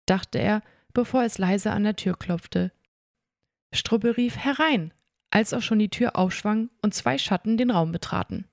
Dachte 0.07 0.39
er, 0.39 0.63
bevor 0.93 1.23
es 1.23 1.39
leise 1.39 1.71
an 1.71 1.85
der 1.85 1.97
Tür 1.97 2.19
klopfte. 2.19 2.73
Struppe 3.73 4.17
rief 4.17 4.37
herein, 4.37 4.93
als 5.31 5.55
auch 5.55 5.63
schon 5.63 5.79
die 5.79 5.91
Tür 5.91 6.17
aufschwang 6.17 6.71
und 6.83 6.95
zwei 6.95 7.19
Schatten 7.19 7.57
den 7.57 7.71
Raum 7.71 7.93
betraten. 7.93 8.47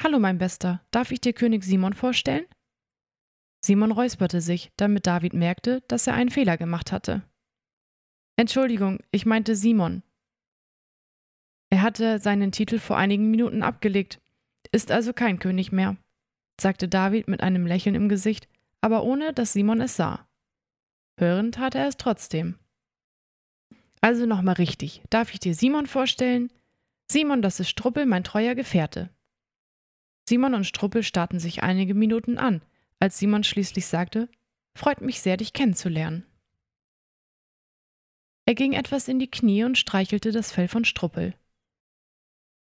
Hallo, 0.00 0.20
mein 0.20 0.38
Bester, 0.38 0.84
darf 0.90 1.10
ich 1.10 1.20
dir 1.20 1.32
König 1.32 1.64
Simon 1.64 1.94
vorstellen? 1.94 2.44
Simon 3.64 3.90
räusperte 3.90 4.40
sich, 4.40 4.70
damit 4.76 5.06
David 5.06 5.32
merkte, 5.32 5.82
dass 5.88 6.06
er 6.06 6.14
einen 6.14 6.30
Fehler 6.30 6.56
gemacht 6.56 6.92
hatte. 6.92 7.22
Entschuldigung, 8.36 9.00
ich 9.10 9.26
meinte 9.26 9.56
Simon, 9.56 10.02
er 11.70 11.82
hatte 11.82 12.18
seinen 12.18 12.52
Titel 12.52 12.78
vor 12.78 12.96
einigen 12.96 13.30
Minuten 13.30 13.62
abgelegt, 13.62 14.20
ist 14.72 14.90
also 14.90 15.12
kein 15.12 15.38
König 15.38 15.72
mehr, 15.72 15.96
sagte 16.60 16.88
David 16.88 17.28
mit 17.28 17.40
einem 17.40 17.66
Lächeln 17.66 17.94
im 17.94 18.08
Gesicht, 18.08 18.48
aber 18.80 19.02
ohne 19.02 19.32
dass 19.32 19.52
Simon 19.52 19.80
es 19.80 19.96
sah. 19.96 20.28
Hören 21.18 21.52
tat 21.52 21.74
er 21.74 21.88
es 21.88 21.96
trotzdem. 21.96 22.58
Also 24.00 24.26
nochmal 24.26 24.54
richtig. 24.54 25.02
Darf 25.10 25.32
ich 25.32 25.40
dir 25.40 25.54
Simon 25.54 25.86
vorstellen? 25.86 26.52
Simon, 27.10 27.42
das 27.42 27.60
ist 27.60 27.70
Struppel, 27.70 28.06
mein 28.06 28.24
treuer 28.24 28.54
Gefährte. 28.54 29.10
Simon 30.28 30.54
und 30.54 30.64
Struppel 30.64 31.02
starrten 31.02 31.38
sich 31.38 31.62
einige 31.62 31.94
Minuten 31.94 32.38
an, 32.38 32.62
als 33.00 33.18
Simon 33.18 33.44
schließlich 33.44 33.86
sagte: 33.86 34.28
Freut 34.76 35.00
mich 35.00 35.20
sehr, 35.20 35.36
dich 35.36 35.52
kennenzulernen. 35.52 36.26
Er 38.44 38.54
ging 38.54 38.72
etwas 38.72 39.08
in 39.08 39.18
die 39.18 39.30
Knie 39.30 39.64
und 39.64 39.78
streichelte 39.78 40.30
das 40.30 40.52
Fell 40.52 40.68
von 40.68 40.84
Struppel. 40.84 41.34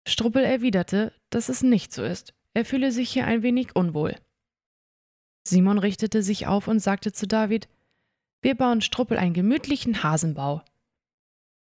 Struppel 0.07 0.45
erwiderte, 0.45 1.13
dass 1.31 1.49
es 1.49 1.63
nicht 1.63 1.93
so 1.93 2.05
ist. 2.05 2.33
Er 2.55 2.65
fühle 2.65 2.93
sich 2.93 3.11
hier 3.11 3.27
ein 3.27 3.43
wenig 3.43 3.75
unwohl. 3.75 4.15
Simon 5.47 5.79
richtete 5.79 6.23
sich 6.23 6.47
auf 6.47 6.69
und 6.69 6.79
sagte 6.79 7.13
zu 7.13 7.27
David: 7.27 7.69
Wir 8.41 8.55
bauen 8.55 8.81
Struppel 8.81 9.19
einen 9.19 9.35
gemütlichen 9.35 10.03
Hasenbau. 10.03 10.63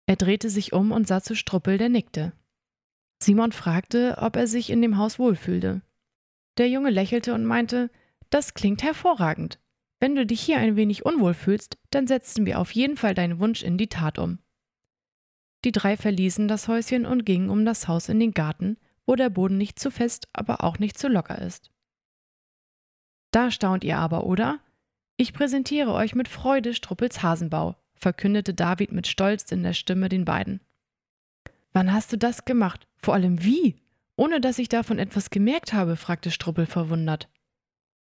Er 0.06 0.16
drehte 0.16 0.50
sich 0.50 0.72
um 0.72 0.92
und 0.92 1.08
sah 1.08 1.22
zu 1.22 1.34
Struppel, 1.34 1.78
der 1.78 1.88
nickte. 1.88 2.32
Simon 3.22 3.52
fragte, 3.52 4.18
ob 4.20 4.36
er 4.36 4.46
sich 4.46 4.70
in 4.70 4.82
dem 4.82 4.98
Haus 4.98 5.18
wohlfühlte. 5.18 5.82
Der 6.58 6.68
Junge 6.68 6.90
lächelte 6.90 7.34
und 7.34 7.44
meinte: 7.44 7.90
Das 8.30 8.54
klingt 8.54 8.82
hervorragend. 8.82 9.58
Wenn 9.98 10.14
du 10.14 10.26
dich 10.26 10.42
hier 10.42 10.58
ein 10.58 10.76
wenig 10.76 11.06
unwohl 11.06 11.32
fühlst, 11.32 11.78
dann 11.90 12.06
setzen 12.06 12.44
wir 12.44 12.60
auf 12.60 12.70
jeden 12.72 12.98
Fall 12.98 13.14
deinen 13.14 13.40
Wunsch 13.40 13.62
in 13.62 13.78
die 13.78 13.88
Tat 13.88 14.18
um. 14.18 14.38
Die 15.64 15.72
drei 15.72 15.96
verließen 15.96 16.48
das 16.48 16.68
Häuschen 16.68 17.06
und 17.06 17.24
gingen 17.24 17.50
um 17.50 17.64
das 17.64 17.88
Haus 17.88 18.08
in 18.08 18.20
den 18.20 18.32
Garten, 18.32 18.76
wo 19.06 19.14
der 19.14 19.30
Boden 19.30 19.56
nicht 19.56 19.78
zu 19.78 19.90
fest, 19.90 20.28
aber 20.32 20.62
auch 20.62 20.78
nicht 20.78 20.98
zu 20.98 21.08
locker 21.08 21.40
ist. 21.40 21.70
Da 23.30 23.50
staunt 23.50 23.84
ihr 23.84 23.98
aber, 23.98 24.24
oder? 24.24 24.60
Ich 25.16 25.32
präsentiere 25.32 25.92
euch 25.92 26.14
mit 26.14 26.28
Freude 26.28 26.74
Struppels 26.74 27.22
Hasenbau, 27.22 27.76
verkündete 27.94 28.54
David 28.54 28.92
mit 28.92 29.06
Stolz 29.06 29.50
in 29.50 29.62
der 29.62 29.72
Stimme 29.72 30.08
den 30.08 30.24
beiden. 30.24 30.60
Wann 31.72 31.92
hast 31.92 32.12
du 32.12 32.18
das 32.18 32.44
gemacht? 32.44 32.86
Vor 32.98 33.14
allem 33.14 33.42
wie? 33.42 33.76
Ohne 34.16 34.40
dass 34.40 34.58
ich 34.58 34.68
davon 34.68 34.98
etwas 34.98 35.30
gemerkt 35.30 35.72
habe, 35.72 35.96
fragte 35.96 36.30
Struppel 36.30 36.66
verwundert. 36.66 37.28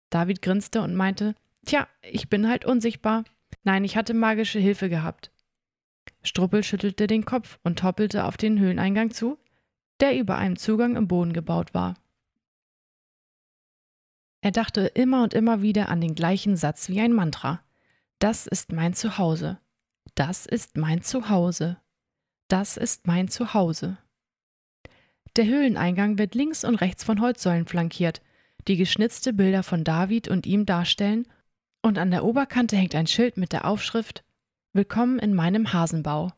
David 0.10 0.42
grinste 0.42 0.82
und 0.82 0.96
meinte, 0.96 1.36
Tja, 1.66 1.88
ich 2.02 2.30
bin 2.30 2.48
halt 2.48 2.66
unsichtbar. 2.66 3.24
Nein, 3.64 3.84
ich 3.84 3.96
hatte 3.96 4.14
magische 4.14 4.60
Hilfe 4.60 4.90
gehabt. 4.90 5.31
Struppel 6.24 6.64
schüttelte 6.64 7.08
den 7.08 7.26
Kopf 7.26 7.60
und 7.64 7.82
hoppelte 7.84 8.26
auf 8.26 8.38
den 8.38 8.60
Höhleneingang 8.60 9.12
zu, 9.12 9.38
der 10.00 10.18
über 10.18 10.38
einem 10.38 10.58
Zugang 10.58 10.96
im 10.96 11.08
Boden 11.08 11.34
gebaut 11.34 11.74
war. 11.74 11.96
Er 14.42 14.52
dachte 14.52 14.88
immer 14.88 15.24
und 15.24 15.34
immer 15.34 15.62
wieder 15.62 15.90
an 15.90 16.02
den 16.02 16.16
gleichen 16.16 16.58
Satz 16.58 16.90
wie 16.90 17.00
ein 17.00 17.14
Mantra. 17.14 17.62
Das 18.20 18.48
ist 18.48 18.72
mein 18.72 18.94
Zuhause. 18.94 19.60
Das 20.16 20.46
ist 20.46 20.78
mein 20.78 21.02
Zuhause. 21.04 21.78
Das 22.48 22.78
ist 22.78 23.08
mein 23.08 23.28
Zuhause. 23.28 23.98
Der 25.38 25.46
Höhleneingang 25.46 26.18
wird 26.18 26.36
links 26.36 26.64
und 26.64 26.76
rechts 26.76 27.04
von 27.04 27.22
Holzsäulen 27.22 27.66
flankiert, 27.66 28.22
die 28.68 28.78
geschnitzte 28.78 29.32
Bilder 29.32 29.64
von 29.64 29.84
David 29.84 30.28
und 30.28 30.46
ihm 30.46 30.66
darstellen, 30.66 31.28
und 31.82 31.98
an 31.98 32.12
der 32.12 32.24
Oberkante 32.24 32.76
hängt 32.76 32.94
ein 32.94 33.08
Schild 33.08 33.38
mit 33.38 33.54
der 33.54 33.66
Aufschrift 33.66 34.24
Willkommen 34.74 35.20
in 35.20 35.34
meinem 35.34 35.74
Hasenbau. 35.74 36.32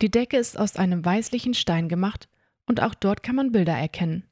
Die 0.00 0.10
Decke 0.10 0.38
ist 0.38 0.58
aus 0.58 0.76
einem 0.76 1.04
weißlichen 1.04 1.52
Stein 1.52 1.86
gemacht 1.90 2.30
und 2.64 2.82
auch 2.82 2.94
dort 2.94 3.22
kann 3.22 3.36
man 3.36 3.52
Bilder 3.52 3.74
erkennen. 3.74 4.24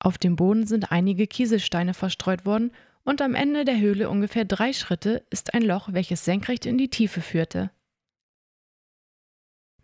Auf 0.00 0.18
dem 0.18 0.34
Boden 0.34 0.66
sind 0.66 0.90
einige 0.90 1.28
Kieselsteine 1.28 1.94
verstreut 1.94 2.46
worden 2.46 2.72
und 3.04 3.22
am 3.22 3.36
Ende 3.36 3.64
der 3.64 3.78
Höhle 3.78 4.10
ungefähr 4.10 4.44
drei 4.44 4.72
Schritte 4.72 5.24
ist 5.30 5.54
ein 5.54 5.62
Loch, 5.62 5.92
welches 5.92 6.24
senkrecht 6.24 6.66
in 6.66 6.78
die 6.78 6.90
Tiefe 6.90 7.20
führte. 7.20 7.70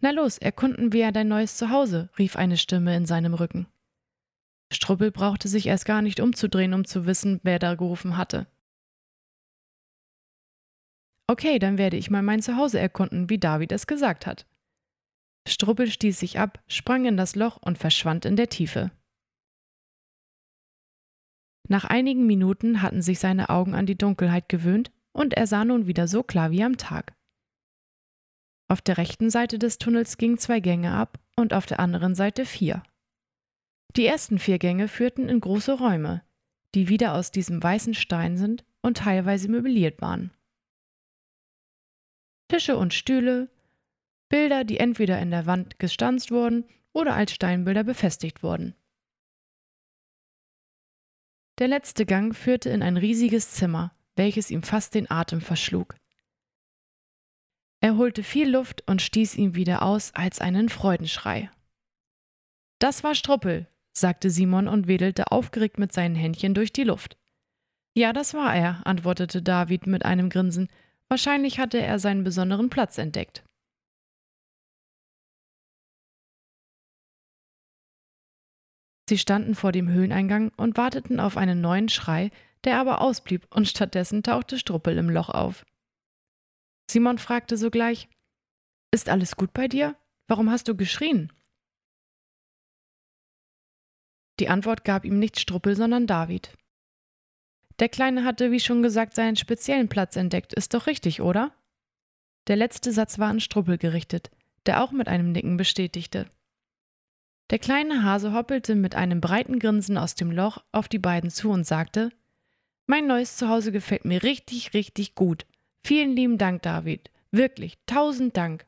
Na 0.00 0.11
los, 0.11 0.38
erkunden 0.38 0.93
wir 0.93 1.12
dein 1.12 1.29
neues 1.29 1.57
Zuhause, 1.57 2.11
rief 2.19 2.35
eine 2.35 2.57
Stimme 2.57 2.97
in 2.97 3.07
seinem 3.07 3.35
Rücken. 3.35 3.69
Strubbel 4.73 5.12
brauchte 5.12 5.47
sich 5.47 5.69
erst 5.69 5.85
gar 5.85 6.03
nicht 6.03 6.19
umzudrehen, 6.19 6.75
um 6.75 6.85
zu 6.85 7.07
wissen, 7.07 7.38
wer 7.45 7.61
da 7.61 7.76
gerufen 7.76 8.17
hatte. 8.17 8.49
Okay, 11.28 11.59
dann 11.59 11.78
werde 11.78 11.97
ich 11.97 12.11
mal 12.11 12.23
mein 12.23 12.42
Zuhause 12.42 12.78
erkunden, 12.78 13.28
wie 13.28 13.38
David 13.38 13.73
es 13.73 13.87
gesagt 13.87 14.26
hat. 14.26 14.47
Struppel 15.49 15.90
stieß 15.90 16.18
sich 16.18 16.38
ab, 16.38 16.62
sprang 16.68 17.04
in 17.04 17.16
das 17.16 17.37
Loch 17.37 17.56
und 17.61 17.78
verschwand 17.78 18.25
in 18.25 18.37
der 18.37 18.49
Tiefe. 18.49 18.90
Nach 21.68 21.85
einigen 21.85 22.26
Minuten 22.26 22.83
hatten 22.83 23.02
sich 23.02 23.18
seine 23.18 23.49
Augen 23.49 23.75
an 23.75 23.87
die 23.87 23.99
Dunkelheit 23.99 24.49
gewöhnt 24.49 24.92
und 25.12 25.35
er 25.35 25.47
sah 25.47 25.64
nun 25.64 25.87
wieder 25.87 26.06
so 26.06 26.23
klar 26.23 26.50
wie 26.50 26.62
am 26.62 26.76
Tag. 26.76 27.14
Auf 28.68 28.80
der 28.83 28.99
rechten 28.99 29.30
Seite 29.30 29.59
des 29.59 29.78
Tunnels 29.78 30.18
gingen 30.18 30.38
zwei 30.38 30.61
Gänge 30.61 30.92
ab 30.92 31.18
und 31.37 31.54
auf 31.54 31.66
der 31.66 31.80
anderen 31.80 32.14
Seite 32.14 32.45
vier. 32.45 32.83
Die 33.97 34.06
ersten 34.06 34.38
vier 34.38 34.59
Gänge 34.59 34.88
führten 34.88 35.28
in 35.28 35.40
große 35.40 35.73
Räume, 35.73 36.23
die 36.75 36.88
wieder 36.88 37.14
aus 37.14 37.30
diesem 37.30 37.62
weißen 37.62 37.95
Stein 37.95 38.37
sind 38.37 38.64
und 38.83 38.99
teilweise 38.99 39.49
möbliert 39.49 40.00
waren. 40.00 40.33
Tische 42.49 42.76
und 42.76 42.95
Stühle, 42.95 43.50
Bilder, 44.29 44.65
die 44.65 44.79
entweder 44.79 45.21
in 45.21 45.31
der 45.31 45.47
Wand 45.47 45.79
gestanzt 45.79 46.31
wurden 46.31 46.65
oder 46.93 47.15
als 47.15 47.33
Steinbilder 47.33 47.85
befestigt 47.85 48.43
wurden. 48.43 48.75
Der 51.59 51.69
letzte 51.69 52.05
Gang 52.05 52.35
führte 52.35 52.69
in 52.71 52.83
ein 52.83 52.97
riesiges 52.97 53.53
Zimmer, 53.53 53.95
welches 54.15 54.50
ihm 54.50 54.62
fast 54.62 54.95
den 54.95 55.11
Atem 55.11 55.41
verschlug. 55.41 55.97
Er 57.81 57.97
holte 57.97 58.23
viel 58.23 58.50
Luft 58.50 58.83
und 58.87 59.00
stieß 59.00 59.37
ihn 59.37 59.55
wieder 59.55 59.83
aus 59.83 60.15
als 60.15 60.41
einen 60.41 60.69
Freudenschrei. 60.69 61.50
Das 62.79 63.05
war 63.05 63.15
Struppel, 63.15 63.69
sagte 63.93 64.31
Simon 64.31 64.69
und 64.69 64.87
wedelte 64.87 65.31
aufgeregt 65.33 65.79
mit 65.79 65.93
seinen 65.93 66.15
Händchen 66.15 66.53
durch 66.53 66.73
die 66.73 66.85
Luft. 66.85 67.17
Ja, 67.95 68.12
das 68.12 68.35
war 68.35 68.55
er, 68.55 68.87
antwortete 68.87 69.43
David 69.43 69.87
mit 69.87 70.05
einem 70.05 70.29
Grinsen. 70.29 70.69
Wahrscheinlich 71.09 71.59
hatte 71.59 71.79
er 71.79 71.99
seinen 71.99 72.25
besonderen 72.25 72.69
Platz 72.69 72.99
entdeckt. 72.99 73.45
Sie 79.09 79.19
standen 79.19 79.55
vor 79.55 79.71
dem 79.71 79.89
Höhleneingang 79.89 80.53
und 80.57 80.77
warteten 80.77 81.21
auf 81.21 81.37
einen 81.37 81.61
neuen 81.61 81.89
Schrei, 81.89 82.33
der 82.65 82.81
aber 82.81 83.01
ausblieb, 83.01 83.47
und 83.55 83.69
stattdessen 83.69 84.25
tauchte 84.25 84.59
Struppel 84.59 84.99
im 84.99 85.11
Loch 85.11 85.29
auf. 85.29 85.65
Simon 86.91 87.19
fragte 87.19 87.57
sogleich 87.57 88.09
Ist 88.93 89.09
alles 89.09 89.37
gut 89.37 89.53
bei 89.53 89.69
dir? 89.69 89.97
Warum 90.29 90.51
hast 90.51 90.67
du 90.67 90.77
geschrien? 90.77 91.33
Die 94.41 94.49
Antwort 94.49 94.85
gab 94.85 95.05
ihm 95.05 95.21
nicht 95.21 95.39
Struppel, 95.39 95.77
sondern 95.77 96.09
David. 96.09 96.57
Der 97.78 97.88
Kleine 97.88 98.25
hatte, 98.25 98.50
wie 98.50 98.61
schon 98.61 98.83
gesagt, 98.83 99.14
seinen 99.14 99.37
speziellen 99.37 99.88
Platz 99.88 100.16
entdeckt, 100.16 100.54
ist 100.54 100.73
doch 100.75 100.87
richtig, 100.87 101.21
oder? 101.21 101.52
Der 102.47 102.56
letzte 102.56 102.92
Satz 102.92 103.18
war 103.18 103.28
an 103.28 103.40
Struppel 103.40 103.76
gerichtet, 103.76 104.30
der 104.64 104.83
auch 104.83 104.92
mit 104.92 105.09
einem 105.09 105.33
Nicken 105.33 105.56
bestätigte. 105.56 106.26
Der 107.50 107.59
kleine 107.59 108.02
Hase 108.02 108.33
hoppelte 108.33 108.75
mit 108.75 108.95
einem 108.95 109.21
breiten 109.21 109.59
Grinsen 109.59 109.99
aus 109.99 110.14
dem 110.14 110.30
Loch 110.30 110.59
auf 110.73 110.88
die 110.88 110.99
beiden 110.99 111.30
zu 111.30 111.50
und 111.50 111.66
sagte 111.66 112.11
Mein 112.87 113.06
neues 113.06 113.37
Zuhause 113.37 113.73
gefällt 113.73 114.04
mir 114.04 114.23
richtig, 114.23 114.75
richtig 114.75 115.14
gut. 115.14 115.47
Vielen 115.85 116.16
lieben 116.16 116.38
Dank, 116.38 116.62
David. 116.62 117.11
Wirklich, 117.30 117.78
tausend 117.87 118.37
Dank. 118.37 118.66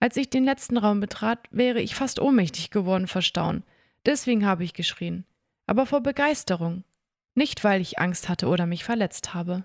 Als 0.00 0.16
ich 0.16 0.30
den 0.30 0.44
letzten 0.44 0.78
Raum 0.78 0.98
betrat, 0.98 1.46
wäre 1.52 1.80
ich 1.80 1.94
fast 1.94 2.18
ohnmächtig 2.18 2.70
geworden 2.70 3.06
vor 3.06 3.22
Staunen. 3.22 3.62
Deswegen 4.04 4.46
habe 4.46 4.64
ich 4.64 4.74
geschrien. 4.74 5.24
Aber 5.66 5.86
vor 5.86 6.00
Begeisterung. 6.00 6.82
Nicht, 7.34 7.64
weil 7.64 7.80
ich 7.80 7.98
Angst 7.98 8.28
hatte 8.28 8.48
oder 8.48 8.66
mich 8.66 8.84
verletzt 8.84 9.34
habe. 9.34 9.64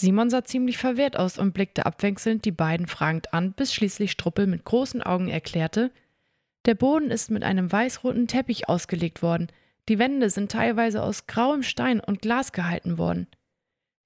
Simon 0.00 0.30
sah 0.30 0.42
ziemlich 0.42 0.78
verwehrt 0.78 1.16
aus 1.16 1.38
und 1.38 1.52
blickte 1.52 1.86
abwechselnd 1.86 2.44
die 2.44 2.50
beiden 2.50 2.88
fragend 2.88 3.32
an, 3.32 3.52
bis 3.52 3.72
schließlich 3.72 4.10
Struppel 4.10 4.48
mit 4.48 4.64
großen 4.64 5.00
Augen 5.00 5.28
erklärte, 5.28 5.92
der 6.64 6.74
Boden 6.74 7.10
ist 7.10 7.30
mit 7.30 7.44
einem 7.44 7.70
weißroten 7.70 8.26
Teppich 8.26 8.68
ausgelegt 8.68 9.22
worden, 9.22 9.48
die 9.88 9.98
Wände 9.98 10.30
sind 10.30 10.50
teilweise 10.50 11.02
aus 11.02 11.26
grauem 11.26 11.62
Stein 11.62 12.00
und 12.00 12.20
Glas 12.20 12.52
gehalten 12.52 12.98
worden. 12.98 13.26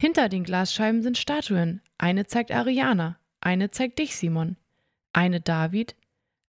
Hinter 0.00 0.28
den 0.28 0.44
Glasscheiben 0.44 1.02
sind 1.02 1.16
Statuen, 1.16 1.80
eine 1.96 2.26
zeigt 2.26 2.52
Ariana, 2.52 3.18
eine 3.40 3.70
zeigt 3.70 3.98
dich, 3.98 4.16
Simon, 4.16 4.56
eine 5.14 5.40
David, 5.40 5.96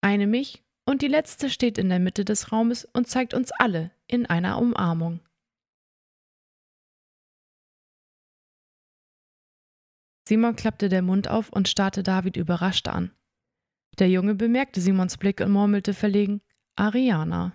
eine 0.02 0.28
mich. 0.28 0.64
Und 0.88 1.02
die 1.02 1.08
letzte 1.08 1.50
steht 1.50 1.80
in 1.80 1.90
der 1.90 2.00
Mitte 2.00 2.26
des 2.26 2.52
Raumes 2.52 2.86
und 2.86 3.08
zeigt 3.08 3.34
uns 3.34 3.52
alle 3.52 3.92
in 4.08 4.26
einer 4.26 4.58
Umarmung. 4.58 5.20
Simon 10.28 10.56
klappte 10.56 10.90
der 10.90 11.02
Mund 11.02 11.28
auf 11.28 11.50
und 11.50 11.68
starrte 11.68 12.02
David 12.02 12.36
überrascht 12.36 12.88
an. 12.88 13.12
Der 14.00 14.10
Junge 14.10 14.36
bemerkte 14.36 14.82
Simons 14.82 15.18
Blick 15.18 15.40
und 15.40 15.52
murmelte 15.52 15.94
verlegen 15.94 16.42
Ariana. 16.76 17.54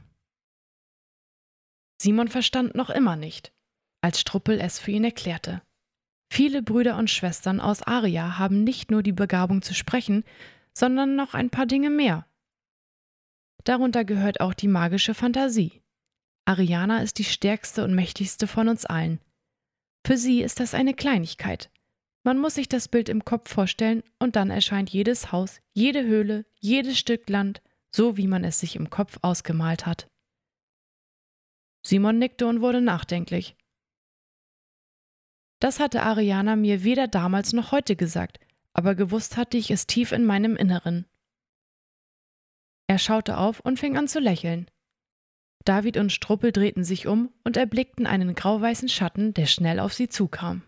Simon 2.01 2.29
verstand 2.29 2.75
noch 2.75 2.89
immer 2.89 3.17
nicht, 3.17 3.53
als 4.01 4.21
Struppel 4.21 4.61
es 4.61 4.79
für 4.79 4.93
ihn 4.93 5.05
erklärte. 5.05 5.63
Viele 6.33 6.63
Brüder 6.63 6.97
und 6.97 7.11
Schwestern 7.11 7.61
aus 7.61 7.83
Aria 7.83 8.39
haben 8.39 8.63
nicht 8.63 8.91
nur 8.91 9.03
die 9.03 9.13
Begabung 9.13 9.63
zu 9.63 9.75
sprechen, 9.75 10.25
sondern 10.73 11.17
noch 11.17 11.35
ein 11.35 11.51
paar 11.51 11.67
Dinge 11.67 11.91
mehr. 11.91 12.27
Darunter 13.65 14.05
gehört 14.05 14.41
auch 14.41 14.55
die 14.55 14.69
magische 14.69 15.13
Fantasie. 15.13 15.80
Ariana 16.51 17.03
ist 17.03 17.19
die 17.19 17.25
stärkste 17.25 17.85
und 17.85 17.95
mächtigste 17.95 18.47
von 18.47 18.69
uns 18.69 18.85
allen. 18.85 19.21
Für 20.07 20.17
sie 20.17 20.43
ist 20.43 20.61
das 20.61 20.75
eine 20.75 20.95
Kleinigkeit, 20.95 21.71
man 22.23 22.39
muss 22.39 22.57
sich 22.57 22.69
das 22.69 22.89
Bild 22.89 23.09
im 23.09 23.25
Kopf 23.25 23.51
vorstellen 23.51 24.03
und 24.19 24.37
dann 24.37 24.51
erscheint 24.51 24.91
jedes 24.91 25.33
Haus, 25.33 25.61
jede 25.73 26.05
Höhle, 26.05 26.45
jedes 26.59 26.99
Stück 26.99 27.29
Land, 27.31 27.63
so 27.91 28.17
wie 28.17 28.27
man 28.27 28.45
es 28.45 28.61
sich 28.61 28.77
im 28.77 28.91
Kopf 28.91 29.19
ausgemalt 29.23 29.87
hat. 29.87 30.11
Simon 31.83 32.19
nickte 32.19 32.47
und 32.47 32.61
wurde 32.61 32.83
nachdenklich. 32.83 33.57
Das 35.61 35.81
hatte 35.81 36.03
Ariana 36.03 36.57
mir 36.57 36.85
weder 36.85 37.09
damals 37.09 37.55
noch 37.55 37.73
heute 37.73 37.97
gesagt, 37.97 38.39
aber 38.75 38.95
gewusst 38.95 39.39
hatte 39.39 39.57
ich 39.57 39.71
es 39.71 39.87
tief 39.87 40.13
in 40.13 40.25
meinem 40.27 40.57
Inneren. 40.57 41.07
Er 42.87 42.99
schaute 42.99 43.39
auf 43.39 43.61
und 43.61 43.79
fing 43.79 43.97
an 43.97 44.09
zu 44.09 44.21
lächeln. 44.21 44.71
David 45.65 45.97
und 45.97 46.11
Struppel 46.11 46.53
drehten 46.53 46.85
sich 46.85 47.07
um 47.07 47.33
und 47.45 47.57
erblickten 47.57 48.07
einen 48.07 48.35
grauweißen 48.35 48.89
Schatten, 48.89 49.35
der 49.35 49.47
schnell 49.47 49.79
auf 49.79 49.93
sie 49.93 50.09
zukam. 50.09 50.63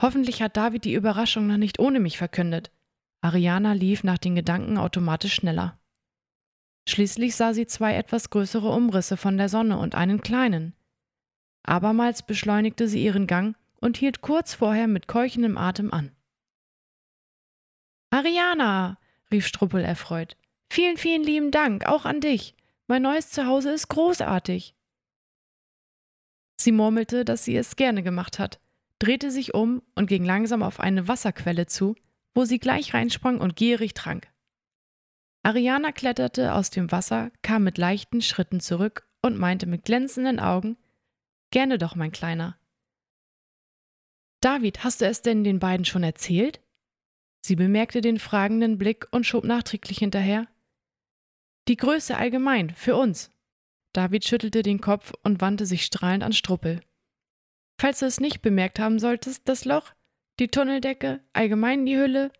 Hoffentlich 0.00 0.42
hat 0.42 0.56
David 0.56 0.84
die 0.84 0.94
Überraschung 0.94 1.46
noch 1.46 1.56
nicht 1.56 1.78
ohne 1.78 2.00
mich 2.00 2.18
verkündet. 2.18 2.70
Ariana 3.20 3.72
lief 3.72 4.04
nach 4.04 4.18
den 4.18 4.34
Gedanken 4.34 4.76
automatisch 4.76 5.34
schneller. 5.34 5.80
Schließlich 6.86 7.34
sah 7.34 7.54
sie 7.54 7.66
zwei 7.66 7.94
etwas 7.94 8.28
größere 8.28 8.68
Umrisse 8.68 9.16
von 9.16 9.38
der 9.38 9.48
Sonne 9.48 9.78
und 9.78 9.94
einen 9.94 10.20
kleinen. 10.20 10.74
Abermals 11.62 12.22
beschleunigte 12.22 12.88
sie 12.88 13.02
ihren 13.02 13.26
Gang 13.26 13.56
und 13.80 13.96
hielt 13.96 14.20
kurz 14.20 14.54
vorher 14.54 14.86
mit 14.86 15.08
keuchendem 15.08 15.56
Atem 15.56 15.92
an. 15.92 16.14
Ariana, 18.10 18.98
rief 19.30 19.46
Struppel 19.46 19.82
erfreut. 19.82 20.36
Vielen, 20.74 20.96
vielen 20.96 21.22
lieben 21.22 21.50
Dank, 21.50 21.86
auch 21.86 22.04
an 22.04 22.20
dich. 22.20 22.54
Mein 22.88 23.02
neues 23.02 23.30
Zuhause 23.30 23.70
ist 23.70 23.88
großartig. 23.88 24.74
Sie 26.60 26.72
murmelte, 26.72 27.24
dass 27.24 27.44
sie 27.44 27.56
es 27.56 27.76
gerne 27.76 28.02
gemacht 28.02 28.38
hat 28.38 28.60
drehte 29.04 29.30
sich 29.30 29.52
um 29.54 29.82
und 29.94 30.06
ging 30.06 30.24
langsam 30.24 30.62
auf 30.62 30.80
eine 30.80 31.08
Wasserquelle 31.08 31.66
zu, 31.66 31.94
wo 32.34 32.44
sie 32.44 32.58
gleich 32.58 32.94
reinsprang 32.94 33.38
und 33.38 33.54
gierig 33.54 33.92
trank. 33.92 34.32
Ariana 35.42 35.92
kletterte 35.92 36.54
aus 36.54 36.70
dem 36.70 36.90
Wasser, 36.90 37.30
kam 37.42 37.64
mit 37.64 37.76
leichten 37.76 38.22
Schritten 38.22 38.60
zurück 38.60 39.06
und 39.20 39.38
meinte 39.38 39.66
mit 39.66 39.84
glänzenden 39.84 40.40
Augen 40.40 40.76
Gerne 41.50 41.78
doch, 41.78 41.94
mein 41.94 42.10
Kleiner. 42.12 42.58
David, 44.40 44.82
hast 44.82 45.02
du 45.02 45.06
es 45.06 45.22
denn 45.22 45.44
den 45.44 45.58
beiden 45.58 45.84
schon 45.84 46.02
erzählt? 46.02 46.60
Sie 47.42 47.56
bemerkte 47.56 48.00
den 48.00 48.18
fragenden 48.18 48.78
Blick 48.78 49.06
und 49.10 49.24
schob 49.26 49.44
nachträglich 49.44 49.98
hinterher. 49.98 50.48
Die 51.68 51.76
Größe 51.76 52.16
allgemein, 52.16 52.70
für 52.70 52.96
uns. 52.96 53.30
David 53.92 54.24
schüttelte 54.24 54.62
den 54.62 54.80
Kopf 54.80 55.12
und 55.22 55.40
wandte 55.40 55.66
sich 55.66 55.84
strahlend 55.84 56.22
an 56.22 56.32
Struppel. 56.32 56.80
Falls 57.80 58.00
du 58.00 58.06
es 58.06 58.20
nicht 58.20 58.42
bemerkt 58.42 58.78
haben 58.78 58.98
solltest, 58.98 59.48
das 59.48 59.64
Loch, 59.64 59.92
die 60.38 60.48
Tunneldecke, 60.48 61.20
allgemein 61.32 61.86
die 61.86 61.96
Hülle, 61.96 62.32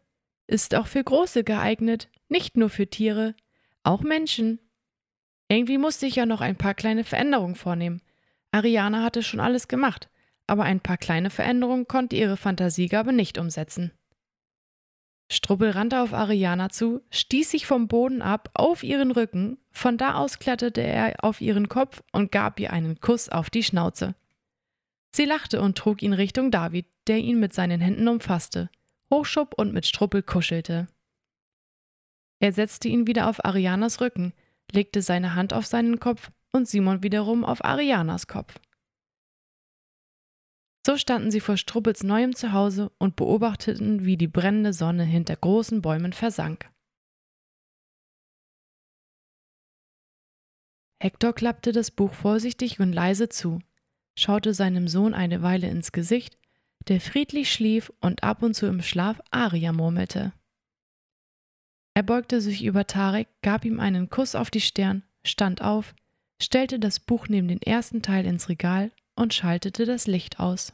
ist 0.47 0.75
auch 0.75 0.87
für 0.87 1.03
Große 1.03 1.45
geeignet, 1.45 2.11
nicht 2.29 2.57
nur 2.57 2.69
für 2.69 2.89
Tiere, 2.89 3.35
auch 3.83 4.03
Menschen. 4.03 4.59
Irgendwie 5.49 5.79
musste 5.79 6.07
ich 6.07 6.17
ja 6.17 6.27
noch 6.27 6.41
ein 6.41 6.57
paar 6.57 6.75
kleine 6.75 7.05
Veränderungen 7.05 7.55
vornehmen. 7.55 8.03
Ariana 8.51 9.03
hatte 9.03 9.23
schon 9.23 9.41
alles 9.41 9.69
gemacht, 9.69 10.11
aber 10.47 10.65
ein 10.65 10.81
paar 10.81 10.97
kleine 10.97 11.31
Veränderungen 11.31 11.89
konnte 11.89 12.17
ihre 12.17 12.37
Fantasiegabe 12.37 13.13
nicht 13.13 13.39
umsetzen. 13.39 13.93
Strubbel 15.35 15.71
rannte 15.71 16.01
auf 16.01 16.13
Ariana 16.13 16.69
zu, 16.71 17.03
stieß 17.11 17.51
sich 17.51 17.67
vom 17.67 17.89
Boden 17.89 18.23
ab 18.23 18.51
auf 18.55 18.83
ihren 18.83 19.11
Rücken, 19.11 19.59
von 19.71 19.99
da 19.99 20.15
aus 20.15 20.39
kletterte 20.39 20.81
er 20.81 21.23
auf 21.23 21.41
ihren 21.41 21.69
Kopf 21.69 22.03
und 22.13 22.33
gab 22.33 22.61
ihr 22.61 22.73
einen 22.73 23.01
Kuss 23.01 23.29
auf 23.29 23.51
die 23.51 23.63
Schnauze. 23.63 24.15
Sie 25.11 25.25
lachte 25.25 25.61
und 25.61 25.77
trug 25.77 26.03
ihn 26.03 26.13
Richtung 26.13 26.51
David, 26.51 26.87
der 27.07 27.19
ihn 27.19 27.39
mit 27.41 27.53
seinen 27.53 27.81
Händen 27.81 28.09
umfasste, 28.09 28.71
hochschob 29.13 29.55
und 29.57 29.73
mit 29.73 29.87
Struppel 29.87 30.23
kuschelte. 30.23 30.87
Er 32.41 32.53
setzte 32.53 32.89
ihn 32.89 33.07
wieder 33.07 33.29
auf 33.29 33.45
Arianas 33.45 34.01
Rücken, 34.01 34.33
legte 34.73 35.03
seine 35.03 35.35
Hand 35.35 35.53
auf 35.53 35.67
seinen 35.67 36.01
Kopf 36.01 36.31
und 36.53 36.69
Simon 36.69 37.03
wiederum 37.03 37.45
auf 37.45 37.65
Arianas 37.65 38.27
Kopf. 38.27 38.55
So 40.87 40.99
standen 40.99 41.31
sie 41.31 41.41
vor 41.41 41.57
Struppels 41.57 42.03
neuem 42.03 42.37
Zuhause 42.37 42.93
und 42.99 43.17
beobachteten, 43.17 44.05
wie 44.05 44.19
die 44.19 44.29
brennende 44.29 44.75
Sonne 44.75 45.05
hinter 45.05 45.35
großen 45.35 45.81
Bäumen 45.81 46.13
versank. 46.13 46.71
Hektor 51.01 51.33
klappte 51.33 51.73
das 51.73 51.91
Buch 51.91 52.13
vorsichtig 52.13 52.81
und 52.81 52.93
leise 52.93 53.29
zu, 53.29 53.61
schaute 54.19 54.53
seinem 54.53 54.89
Sohn 54.89 55.15
eine 55.15 55.43
Weile 55.43 55.69
ins 55.69 55.93
Gesicht, 55.93 56.39
der 56.89 57.01
friedlich 57.01 57.51
schlief 57.51 57.91
und 58.01 58.23
ab 58.23 58.43
und 58.43 58.55
zu 58.55 58.67
im 58.67 58.83
Schlaf 58.83 59.21
Aria 59.31 59.73
murmelte. 59.73 60.33
Er 61.95 62.03
beugte 62.03 62.41
sich 62.41 62.63
über 62.65 62.87
Tarek, 62.87 63.29
gab 63.43 63.65
ihm 63.65 63.81
einen 63.81 64.11
Kuss 64.11 64.35
auf 64.35 64.51
die 64.51 64.61
Stirn, 64.61 65.03
stand 65.25 65.63
auf, 65.63 65.95
stellte 66.43 66.79
das 66.79 67.01
Buch 67.01 67.29
neben 67.29 67.49
den 67.49 67.63
ersten 67.63 68.03
Teil 68.03 68.27
ins 68.27 68.49
Regal 68.49 68.91
und 69.17 69.35
schaltete 69.35 69.85
das 69.85 70.07
Licht 70.07 70.41
aus. 70.41 70.73